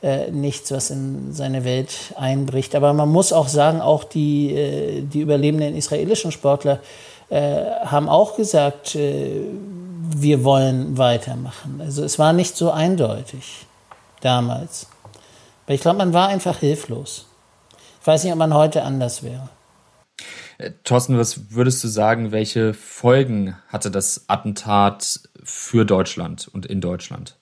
äh, 0.03 0.29
nichts, 0.29 0.71
was 0.71 0.91
in 0.91 1.33
seine 1.33 1.63
Welt 1.63 2.13
einbricht. 2.15 2.75
Aber 2.75 2.93
man 2.93 3.09
muss 3.09 3.33
auch 3.33 3.47
sagen, 3.47 3.81
auch 3.81 4.03
die, 4.03 4.53
äh, 4.53 5.01
die 5.01 5.21
überlebenden 5.21 5.75
israelischen 5.75 6.31
Sportler 6.31 6.79
äh, 7.29 7.63
haben 7.85 8.07
auch 8.07 8.35
gesagt, 8.35 8.95
äh, 8.95 9.41
wir 10.15 10.43
wollen 10.43 10.97
weitermachen. 10.97 11.81
Also 11.83 12.03
es 12.03 12.19
war 12.19 12.33
nicht 12.33 12.55
so 12.55 12.71
eindeutig 12.71 13.65
damals. 14.21 14.87
Aber 15.65 15.73
ich 15.73 15.81
glaube, 15.81 15.97
man 15.97 16.13
war 16.13 16.27
einfach 16.27 16.59
hilflos. 16.59 17.25
Ich 18.01 18.07
weiß 18.07 18.23
nicht, 18.23 18.33
ob 18.33 18.39
man 18.39 18.53
heute 18.53 18.83
anders 18.83 19.23
wäre. 19.23 19.49
Äh, 20.57 20.71
Thorsten, 20.83 21.17
was 21.17 21.51
würdest 21.51 21.83
du 21.83 21.87
sagen, 21.87 22.31
welche 22.31 22.73
Folgen 22.73 23.55
hatte 23.67 23.91
das 23.91 24.25
Attentat 24.27 25.21
für 25.43 25.85
Deutschland 25.85 26.47
und 26.47 26.65
in 26.65 26.81
Deutschland? 26.81 27.37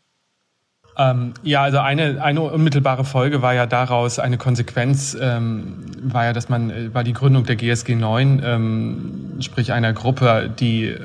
Ähm, 0.98 1.34
ja, 1.44 1.62
also 1.62 1.80
eine, 1.80 2.24
eine 2.24 2.42
unmittelbare 2.42 3.04
Folge 3.04 3.42
war 3.42 3.54
ja 3.54 3.66
daraus, 3.66 4.18
eine 4.18 4.38
Konsequenz 4.38 5.18
ähm, 5.20 5.86
war 6.02 6.24
ja, 6.24 6.34
dass 6.34 6.48
man, 6.48 6.70
äh, 6.70 6.94
war 6.94 7.04
die 7.04 7.12
Gründung 7.12 7.44
der 7.44 7.58
GSG 7.58 7.96
9, 7.96 8.42
ähm, 8.46 9.34
sprich 9.42 9.74
einer 9.74 9.92
Gruppe, 9.92 10.50
die, 10.58 10.96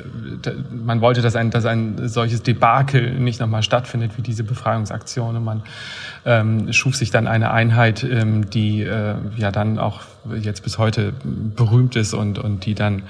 man 0.70 1.00
wollte, 1.00 1.22
dass 1.22 1.34
ein, 1.34 1.50
dass 1.50 1.64
ein 1.64 2.08
solches 2.08 2.44
Debakel 2.44 3.14
nicht 3.14 3.40
nochmal 3.40 3.64
stattfindet 3.64 4.16
wie 4.16 4.22
diese 4.22 4.44
Befreiungsaktion 4.44 5.36
und 5.36 5.44
man 5.44 5.64
ähm, 6.24 6.72
schuf 6.72 6.96
sich 6.96 7.10
dann 7.10 7.26
eine 7.26 7.50
Einheit, 7.50 8.04
ähm, 8.04 8.50
die 8.50 8.82
äh, 8.82 9.14
ja 9.36 9.50
dann 9.50 9.78
auch 9.78 10.00
jetzt 10.38 10.62
bis 10.62 10.78
heute 10.78 11.14
berühmt 11.56 11.96
ist 11.96 12.12
und, 12.12 12.38
und 12.38 12.66
die 12.66 12.74
dann 12.74 13.02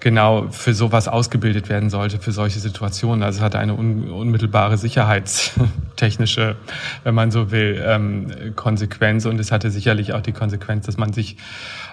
genau 0.00 0.48
für 0.50 0.74
sowas 0.74 1.08
ausgebildet 1.08 1.68
werden 1.68 1.88
sollte, 1.88 2.18
für 2.18 2.32
solche 2.32 2.58
Situationen. 2.58 3.22
Also 3.22 3.38
es 3.38 3.42
hatte 3.42 3.58
eine 3.58 3.74
un, 3.74 4.10
unmittelbare 4.10 4.76
sicherheitstechnische, 4.76 6.56
wenn 7.04 7.14
man 7.14 7.30
so 7.30 7.50
will, 7.50 7.82
ähm, 7.86 8.54
Konsequenz 8.54 9.24
und 9.24 9.40
es 9.40 9.50
hatte 9.50 9.70
sicherlich 9.70 10.12
auch 10.12 10.20
die 10.20 10.32
Konsequenz, 10.32 10.86
dass 10.86 10.98
man 10.98 11.12
sich 11.12 11.38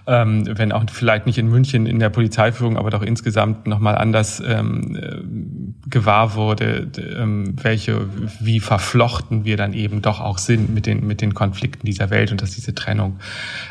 ähm, 0.07 0.45
wenn 0.57 0.71
auch 0.71 0.83
vielleicht 0.91 1.25
nicht 1.25 1.37
in 1.37 1.47
München 1.47 1.87
in 1.87 1.99
der 1.99 2.09
Polizeiführung, 2.09 2.77
aber 2.77 2.91
doch 2.91 3.01
insgesamt 3.01 3.65
nochmal 3.65 3.95
anders 3.95 4.41
ähm, 4.45 4.95
äh, 4.95 5.89
gewahr 5.89 6.35
wurde, 6.35 6.87
ähm, 7.17 7.55
welche, 7.61 8.01
wie 8.39 8.59
verflochten 8.59 9.45
wir 9.45 9.57
dann 9.57 9.73
eben 9.73 10.01
doch 10.03 10.21
auch 10.21 10.37
sind 10.37 10.64
mit 10.73 10.85
den, 10.85 11.05
mit 11.05 11.21
den 11.21 11.33
Konflikten 11.33 11.85
dieser 11.85 12.09
Welt 12.09 12.31
und 12.31 12.41
dass 12.41 12.51
diese 12.51 12.75
Trennung 12.75 13.19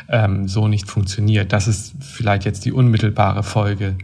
ähm, 0.09 0.47
so 0.47 0.67
nicht 0.67 0.89
funktioniert. 0.89 1.53
Das 1.53 1.67
ist 1.67 1.95
vielleicht 2.01 2.45
jetzt 2.45 2.65
die 2.65 2.71
unmittelbare 2.71 3.43
Folge 3.43 3.97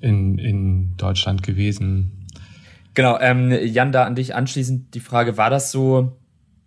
in, 0.00 0.38
in 0.38 0.96
Deutschland 0.96 1.42
gewesen. 1.42 2.26
Genau, 2.94 3.18
ähm, 3.20 3.50
Jan, 3.50 3.92
da 3.92 4.04
an 4.04 4.14
dich 4.14 4.34
anschließend 4.34 4.94
die 4.94 5.00
Frage, 5.00 5.36
war 5.36 5.50
das 5.50 5.70
so 5.70 6.16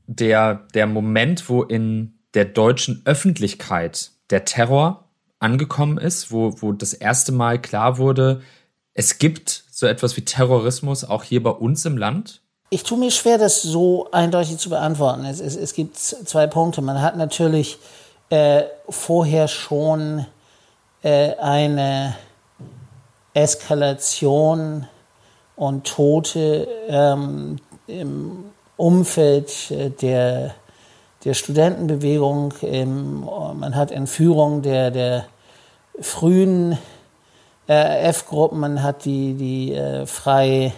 der, 0.07 0.67
der 0.73 0.87
Moment, 0.87 1.49
wo 1.49 1.63
in 1.63 2.13
der 2.33 2.45
deutschen 2.45 3.01
Öffentlichkeit 3.05 4.11
der 4.29 4.45
Terror 4.45 5.09
angekommen 5.39 5.97
ist, 5.97 6.31
wo, 6.31 6.61
wo 6.61 6.71
das 6.71 6.93
erste 6.93 7.31
Mal 7.31 7.59
klar 7.61 7.97
wurde, 7.97 8.41
es 8.93 9.17
gibt 9.17 9.63
so 9.71 9.87
etwas 9.87 10.17
wie 10.17 10.21
Terrorismus 10.21 11.03
auch 11.03 11.23
hier 11.23 11.41
bei 11.41 11.51
uns 11.51 11.85
im 11.85 11.97
Land? 11.97 12.41
Ich 12.71 12.83
tue 12.83 12.99
mir 12.99 13.09
schwer, 13.09 13.39
das 13.39 13.63
so 13.63 14.07
eindeutig 14.11 14.59
zu 14.59 14.69
beantworten. 14.69 15.25
Es, 15.25 15.39
es, 15.39 15.55
es 15.55 15.73
gibt 15.73 15.97
zwei 15.97 16.45
Punkte. 16.45 16.83
Man 16.83 17.01
hat 17.01 17.17
natürlich 17.17 17.79
äh, 18.29 18.63
vorher 18.87 19.47
schon 19.47 20.27
äh, 21.01 21.35
eine 21.37 22.15
Eskalation 23.33 24.87
und 25.55 25.87
Tote 25.87 26.67
ähm, 26.87 27.57
im 27.87 28.45
Umfeld 28.77 29.71
äh, 29.71 29.89
der, 29.89 30.53
der 31.25 31.33
Studentenbewegung. 31.33 32.53
Im, 32.61 33.21
man 33.21 33.75
hat 33.75 33.91
Entführung 33.91 34.61
der, 34.61 34.91
der 34.91 35.25
frühen 35.99 36.77
äh, 37.67 38.09
F-Gruppen, 38.09 38.59
man 38.59 38.83
hat 38.83 39.05
die, 39.05 39.33
die 39.33 39.73
äh, 39.73 40.05
frei 40.05 40.71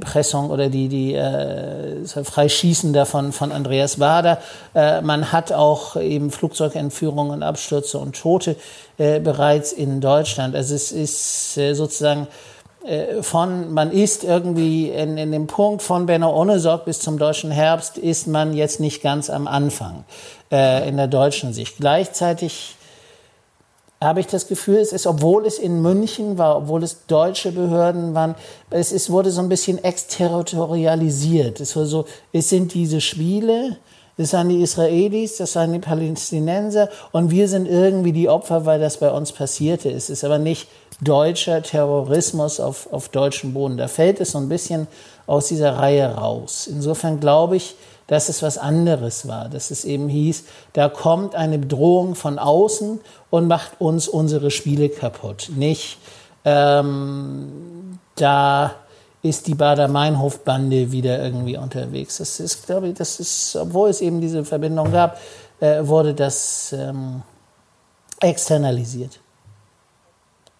Pressung 0.00 0.50
oder 0.50 0.68
die, 0.68 0.88
die 0.88 1.14
äh, 1.14 2.04
Freischießen 2.06 2.92
davon 2.92 3.32
von 3.32 3.52
Andreas 3.52 4.00
Wader. 4.00 4.38
Äh, 4.74 5.02
man 5.02 5.32
hat 5.32 5.52
auch 5.52 5.96
eben 5.96 6.30
Flugzeugentführungen, 6.30 7.42
Abstürze 7.42 7.98
und 7.98 8.18
Tote 8.18 8.56
äh, 8.96 9.20
bereits 9.20 9.72
in 9.72 10.00
Deutschland. 10.00 10.54
Also 10.54 10.74
es 10.74 10.92
ist 10.92 11.58
äh, 11.58 11.74
sozusagen 11.74 12.26
äh, 12.86 13.22
von, 13.22 13.72
man 13.74 13.92
ist 13.92 14.24
irgendwie 14.24 14.88
in, 14.88 15.18
in 15.18 15.32
dem 15.32 15.46
Punkt 15.46 15.82
von 15.82 16.06
Benno 16.06 16.34
Ohnesorg 16.34 16.86
bis 16.86 17.00
zum 17.00 17.18
deutschen 17.18 17.50
Herbst 17.50 17.98
ist 17.98 18.26
man 18.26 18.54
jetzt 18.54 18.80
nicht 18.80 19.02
ganz 19.02 19.28
am 19.28 19.46
Anfang 19.46 20.04
äh, 20.50 20.88
in 20.88 20.96
der 20.96 21.08
deutschen 21.08 21.52
Sicht. 21.52 21.76
Gleichzeitig 21.78 22.76
habe 24.00 24.20
ich 24.20 24.26
das 24.26 24.46
Gefühl, 24.46 24.76
es 24.76 24.92
ist, 24.92 25.06
obwohl 25.06 25.46
es 25.46 25.58
in 25.58 25.80
München 25.80 26.36
war, 26.36 26.58
obwohl 26.58 26.82
es 26.82 27.06
deutsche 27.06 27.52
Behörden 27.52 28.14
waren, 28.14 28.34
es 28.70 28.92
ist, 28.92 29.10
wurde 29.10 29.30
so 29.30 29.40
ein 29.40 29.48
bisschen 29.48 29.82
exterritorialisiert. 29.82 31.60
Es, 31.60 31.70
so, 31.70 32.04
es 32.32 32.50
sind 32.50 32.74
diese 32.74 33.00
Spiele, 33.00 33.78
das 34.18 34.30
sind 34.30 34.50
die 34.50 34.62
Israelis, 34.62 35.38
das 35.38 35.54
sind 35.54 35.72
die 35.72 35.78
Palästinenser 35.78 36.90
und 37.12 37.30
wir 37.30 37.48
sind 37.48 37.66
irgendwie 37.66 38.12
die 38.12 38.28
Opfer, 38.28 38.66
weil 38.66 38.80
das 38.80 38.98
bei 38.98 39.10
uns 39.10 39.32
passierte. 39.32 39.90
Es 39.90 40.10
ist 40.10 40.24
aber 40.24 40.38
nicht 40.38 40.68
deutscher 41.00 41.62
Terrorismus 41.62 42.60
auf, 42.60 42.92
auf 42.92 43.08
deutschem 43.08 43.54
Boden. 43.54 43.76
Da 43.76 43.88
fällt 43.88 44.20
es 44.20 44.32
so 44.32 44.38
ein 44.38 44.48
bisschen 44.48 44.88
aus 45.26 45.48
dieser 45.48 45.76
Reihe 45.76 46.06
raus. 46.14 46.66
Insofern 46.70 47.20
glaube 47.20 47.56
ich, 47.56 47.76
dass 48.06 48.28
es 48.28 48.42
was 48.42 48.58
anderes 48.58 49.26
war, 49.26 49.48
dass 49.48 49.70
es 49.70 49.84
eben 49.84 50.08
hieß, 50.08 50.44
da 50.72 50.88
kommt 50.88 51.34
eine 51.34 51.58
Bedrohung 51.58 52.14
von 52.14 52.38
außen 52.38 53.00
und 53.30 53.48
macht 53.48 53.80
uns 53.80 54.08
unsere 54.08 54.50
Spiele 54.50 54.88
kaputt. 54.88 55.50
Nicht, 55.54 55.98
ähm, 56.44 57.98
da 58.14 58.74
ist 59.22 59.48
die 59.48 59.54
Bader-Meinhof-Bande 59.54 60.92
wieder 60.92 61.22
irgendwie 61.22 61.56
unterwegs. 61.56 62.18
Das 62.18 62.38
ist, 62.38 62.66
glaube 62.66 62.88
ich, 62.88 62.94
das 62.94 63.18
ist, 63.18 63.56
obwohl 63.56 63.90
es 63.90 64.00
eben 64.00 64.20
diese 64.20 64.44
Verbindung 64.44 64.92
gab, 64.92 65.18
äh, 65.58 65.84
wurde 65.86 66.14
das 66.14 66.72
ähm, 66.72 67.22
externalisiert. 68.20 69.18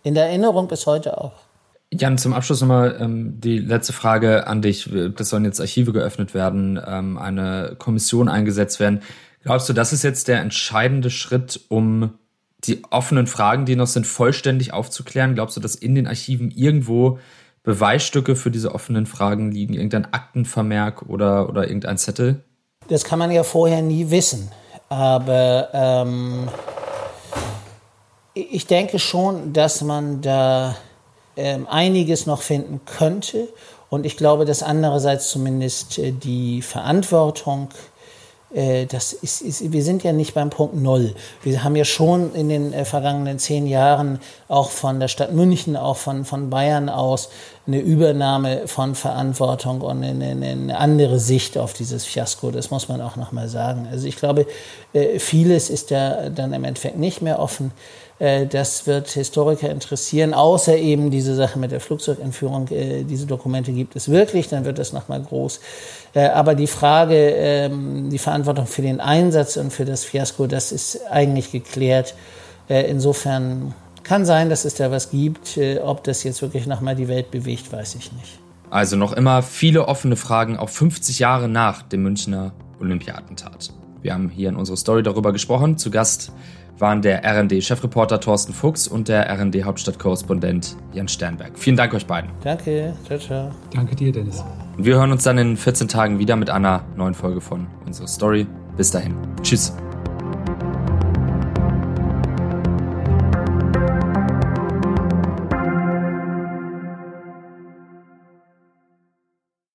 In 0.02 0.14
der 0.14 0.26
Erinnerung 0.26 0.66
bis 0.66 0.86
heute 0.86 1.20
auch. 1.20 1.45
Jan, 1.92 2.18
zum 2.18 2.32
Abschluss 2.32 2.60
nochmal 2.60 2.96
ähm, 3.00 3.40
die 3.40 3.58
letzte 3.58 3.92
Frage 3.92 4.46
an 4.46 4.60
dich. 4.60 4.90
Das 5.16 5.28
sollen 5.28 5.44
jetzt 5.44 5.60
Archive 5.60 5.92
geöffnet 5.92 6.34
werden, 6.34 6.80
ähm, 6.84 7.16
eine 7.16 7.76
Kommission 7.78 8.28
eingesetzt 8.28 8.80
werden. 8.80 9.02
Glaubst 9.42 9.68
du, 9.68 9.72
das 9.72 9.92
ist 9.92 10.02
jetzt 10.02 10.26
der 10.26 10.40
entscheidende 10.40 11.10
Schritt, 11.10 11.60
um 11.68 12.14
die 12.64 12.82
offenen 12.90 13.28
Fragen, 13.28 13.64
die 13.64 13.76
noch 13.76 13.86
sind, 13.86 14.06
vollständig 14.06 14.72
aufzuklären? 14.72 15.34
Glaubst 15.34 15.56
du, 15.56 15.60
dass 15.60 15.76
in 15.76 15.94
den 15.94 16.08
Archiven 16.08 16.50
irgendwo 16.50 17.20
Beweisstücke 17.62 18.34
für 18.34 18.50
diese 18.50 18.74
offenen 18.74 19.06
Fragen 19.06 19.52
liegen? 19.52 19.74
Irgendein 19.74 20.12
Aktenvermerk 20.12 21.02
oder, 21.08 21.48
oder 21.48 21.68
irgendein 21.68 21.98
Zettel? 21.98 22.42
Das 22.88 23.04
kann 23.04 23.20
man 23.20 23.30
ja 23.30 23.44
vorher 23.44 23.82
nie 23.82 24.10
wissen. 24.10 24.50
Aber 24.88 25.68
ähm, 25.72 26.48
ich 28.34 28.66
denke 28.66 28.98
schon, 28.98 29.52
dass 29.52 29.82
man 29.82 30.20
da 30.20 30.76
ähm, 31.36 31.66
einiges 31.68 32.26
noch 32.26 32.42
finden 32.42 32.80
könnte. 32.84 33.48
Und 33.88 34.04
ich 34.04 34.16
glaube, 34.16 34.44
dass 34.44 34.62
andererseits 34.62 35.30
zumindest 35.30 35.98
äh, 35.98 36.12
die 36.12 36.62
Verantwortung 36.62 37.68
äh, 38.54 38.86
das 38.86 39.12
ist, 39.12 39.42
ist, 39.42 39.72
wir 39.72 39.82
sind 39.82 40.02
ja 40.04 40.12
nicht 40.12 40.34
beim 40.34 40.50
Punkt 40.50 40.76
Null. 40.76 41.14
Wir 41.42 41.64
haben 41.64 41.76
ja 41.76 41.84
schon 41.84 42.34
in 42.34 42.48
den 42.48 42.72
äh, 42.72 42.84
vergangenen 42.84 43.38
zehn 43.38 43.66
Jahren 43.66 44.20
auch 44.48 44.70
von 44.70 45.00
der 45.00 45.08
Stadt 45.08 45.32
München, 45.32 45.76
auch 45.76 45.96
von, 45.96 46.24
von 46.24 46.48
Bayern 46.48 46.88
aus 46.88 47.28
eine 47.66 47.80
Übernahme 47.80 48.68
von 48.68 48.94
Verantwortung 48.94 49.80
und 49.80 50.04
eine, 50.04 50.24
eine 50.24 50.78
andere 50.78 51.18
Sicht 51.18 51.58
auf 51.58 51.72
dieses 51.72 52.04
Fiasko. 52.04 52.50
Das 52.52 52.70
muss 52.70 52.88
man 52.88 53.00
auch 53.00 53.16
nochmal 53.16 53.48
sagen. 53.48 53.88
Also 53.90 54.06
ich 54.06 54.16
glaube, 54.16 54.46
äh, 54.92 55.18
vieles 55.18 55.68
ist 55.68 55.90
ja 55.90 56.30
dann 56.30 56.52
im 56.52 56.64
Endeffekt 56.64 56.98
nicht 56.98 57.22
mehr 57.22 57.40
offen. 57.40 57.72
Äh, 58.18 58.46
das 58.46 58.86
wird 58.86 59.08
Historiker 59.10 59.70
interessieren, 59.70 60.34
außer 60.34 60.76
eben 60.76 61.10
diese 61.10 61.34
Sache 61.34 61.58
mit 61.58 61.70
der 61.70 61.80
Flugzeugentführung. 61.80 62.68
Äh, 62.68 63.04
diese 63.04 63.26
Dokumente 63.26 63.72
gibt 63.72 63.96
es 63.96 64.08
wirklich, 64.08 64.48
dann 64.48 64.64
wird 64.64 64.78
das 64.78 64.92
nochmal 64.92 65.22
groß. 65.22 65.60
Äh, 66.14 66.28
aber 66.28 66.54
die 66.54 66.66
Frage, 66.66 67.14
ähm, 67.14 68.10
die 68.10 68.18
Verantwortung 68.18 68.66
für 68.66 68.82
den 68.82 69.00
Einsatz 69.00 69.56
und 69.56 69.72
für 69.72 69.84
das 69.84 70.04
Fiasko, 70.04 70.46
das 70.46 70.72
ist 70.72 71.00
eigentlich 71.10 71.52
geklärt. 71.52 72.14
Insofern 72.68 73.74
kann 74.02 74.24
sein, 74.24 74.50
dass 74.50 74.64
es 74.64 74.74
da 74.74 74.90
was 74.90 75.10
gibt. 75.10 75.56
Ob 75.84 76.02
das 76.02 76.24
jetzt 76.24 76.42
wirklich 76.42 76.66
nochmal 76.66 76.96
die 76.96 77.06
Welt 77.06 77.30
bewegt, 77.30 77.72
weiß 77.72 77.94
ich 77.94 78.10
nicht. 78.10 78.40
Also 78.70 78.96
noch 78.96 79.12
immer 79.12 79.44
viele 79.44 79.86
offene 79.86 80.16
Fragen, 80.16 80.56
auch 80.56 80.68
50 80.68 81.20
Jahre 81.20 81.48
nach 81.48 81.82
dem 81.82 82.02
Münchner 82.02 82.52
Olympia-Attentat. 82.80 83.70
Wir 84.02 84.14
haben 84.14 84.28
hier 84.28 84.48
in 84.48 84.56
unserer 84.56 84.76
Story 84.76 85.04
darüber 85.04 85.32
gesprochen. 85.32 85.78
Zu 85.78 85.92
Gast 85.92 86.32
waren 86.78 87.02
der 87.02 87.22
RND-Chefreporter 87.24 88.20
Thorsten 88.20 88.52
Fuchs 88.52 88.88
und 88.88 89.08
der 89.08 89.30
RND-Hauptstadtkorrespondent 89.30 90.76
Jan 90.92 91.08
Sternberg. 91.08 91.52
Vielen 91.58 91.76
Dank 91.76 91.94
euch 91.94 92.06
beiden. 92.06 92.30
Danke, 92.42 92.94
ciao, 93.06 93.18
ciao. 93.18 93.50
Danke 93.74 93.96
dir, 93.96 94.12
Dennis. 94.12 94.44
wir 94.76 94.96
hören 94.96 95.12
uns 95.12 95.24
dann 95.24 95.38
in 95.38 95.56
14 95.56 95.88
Tagen 95.88 96.18
wieder 96.18 96.36
mit 96.36 96.50
einer 96.50 96.84
neuen 96.96 97.14
Folge 97.14 97.40
von 97.40 97.66
Unsere 97.86 98.08
Story. 98.08 98.46
Bis 98.76 98.90
dahin. 98.90 99.14
Tschüss. 99.42 99.72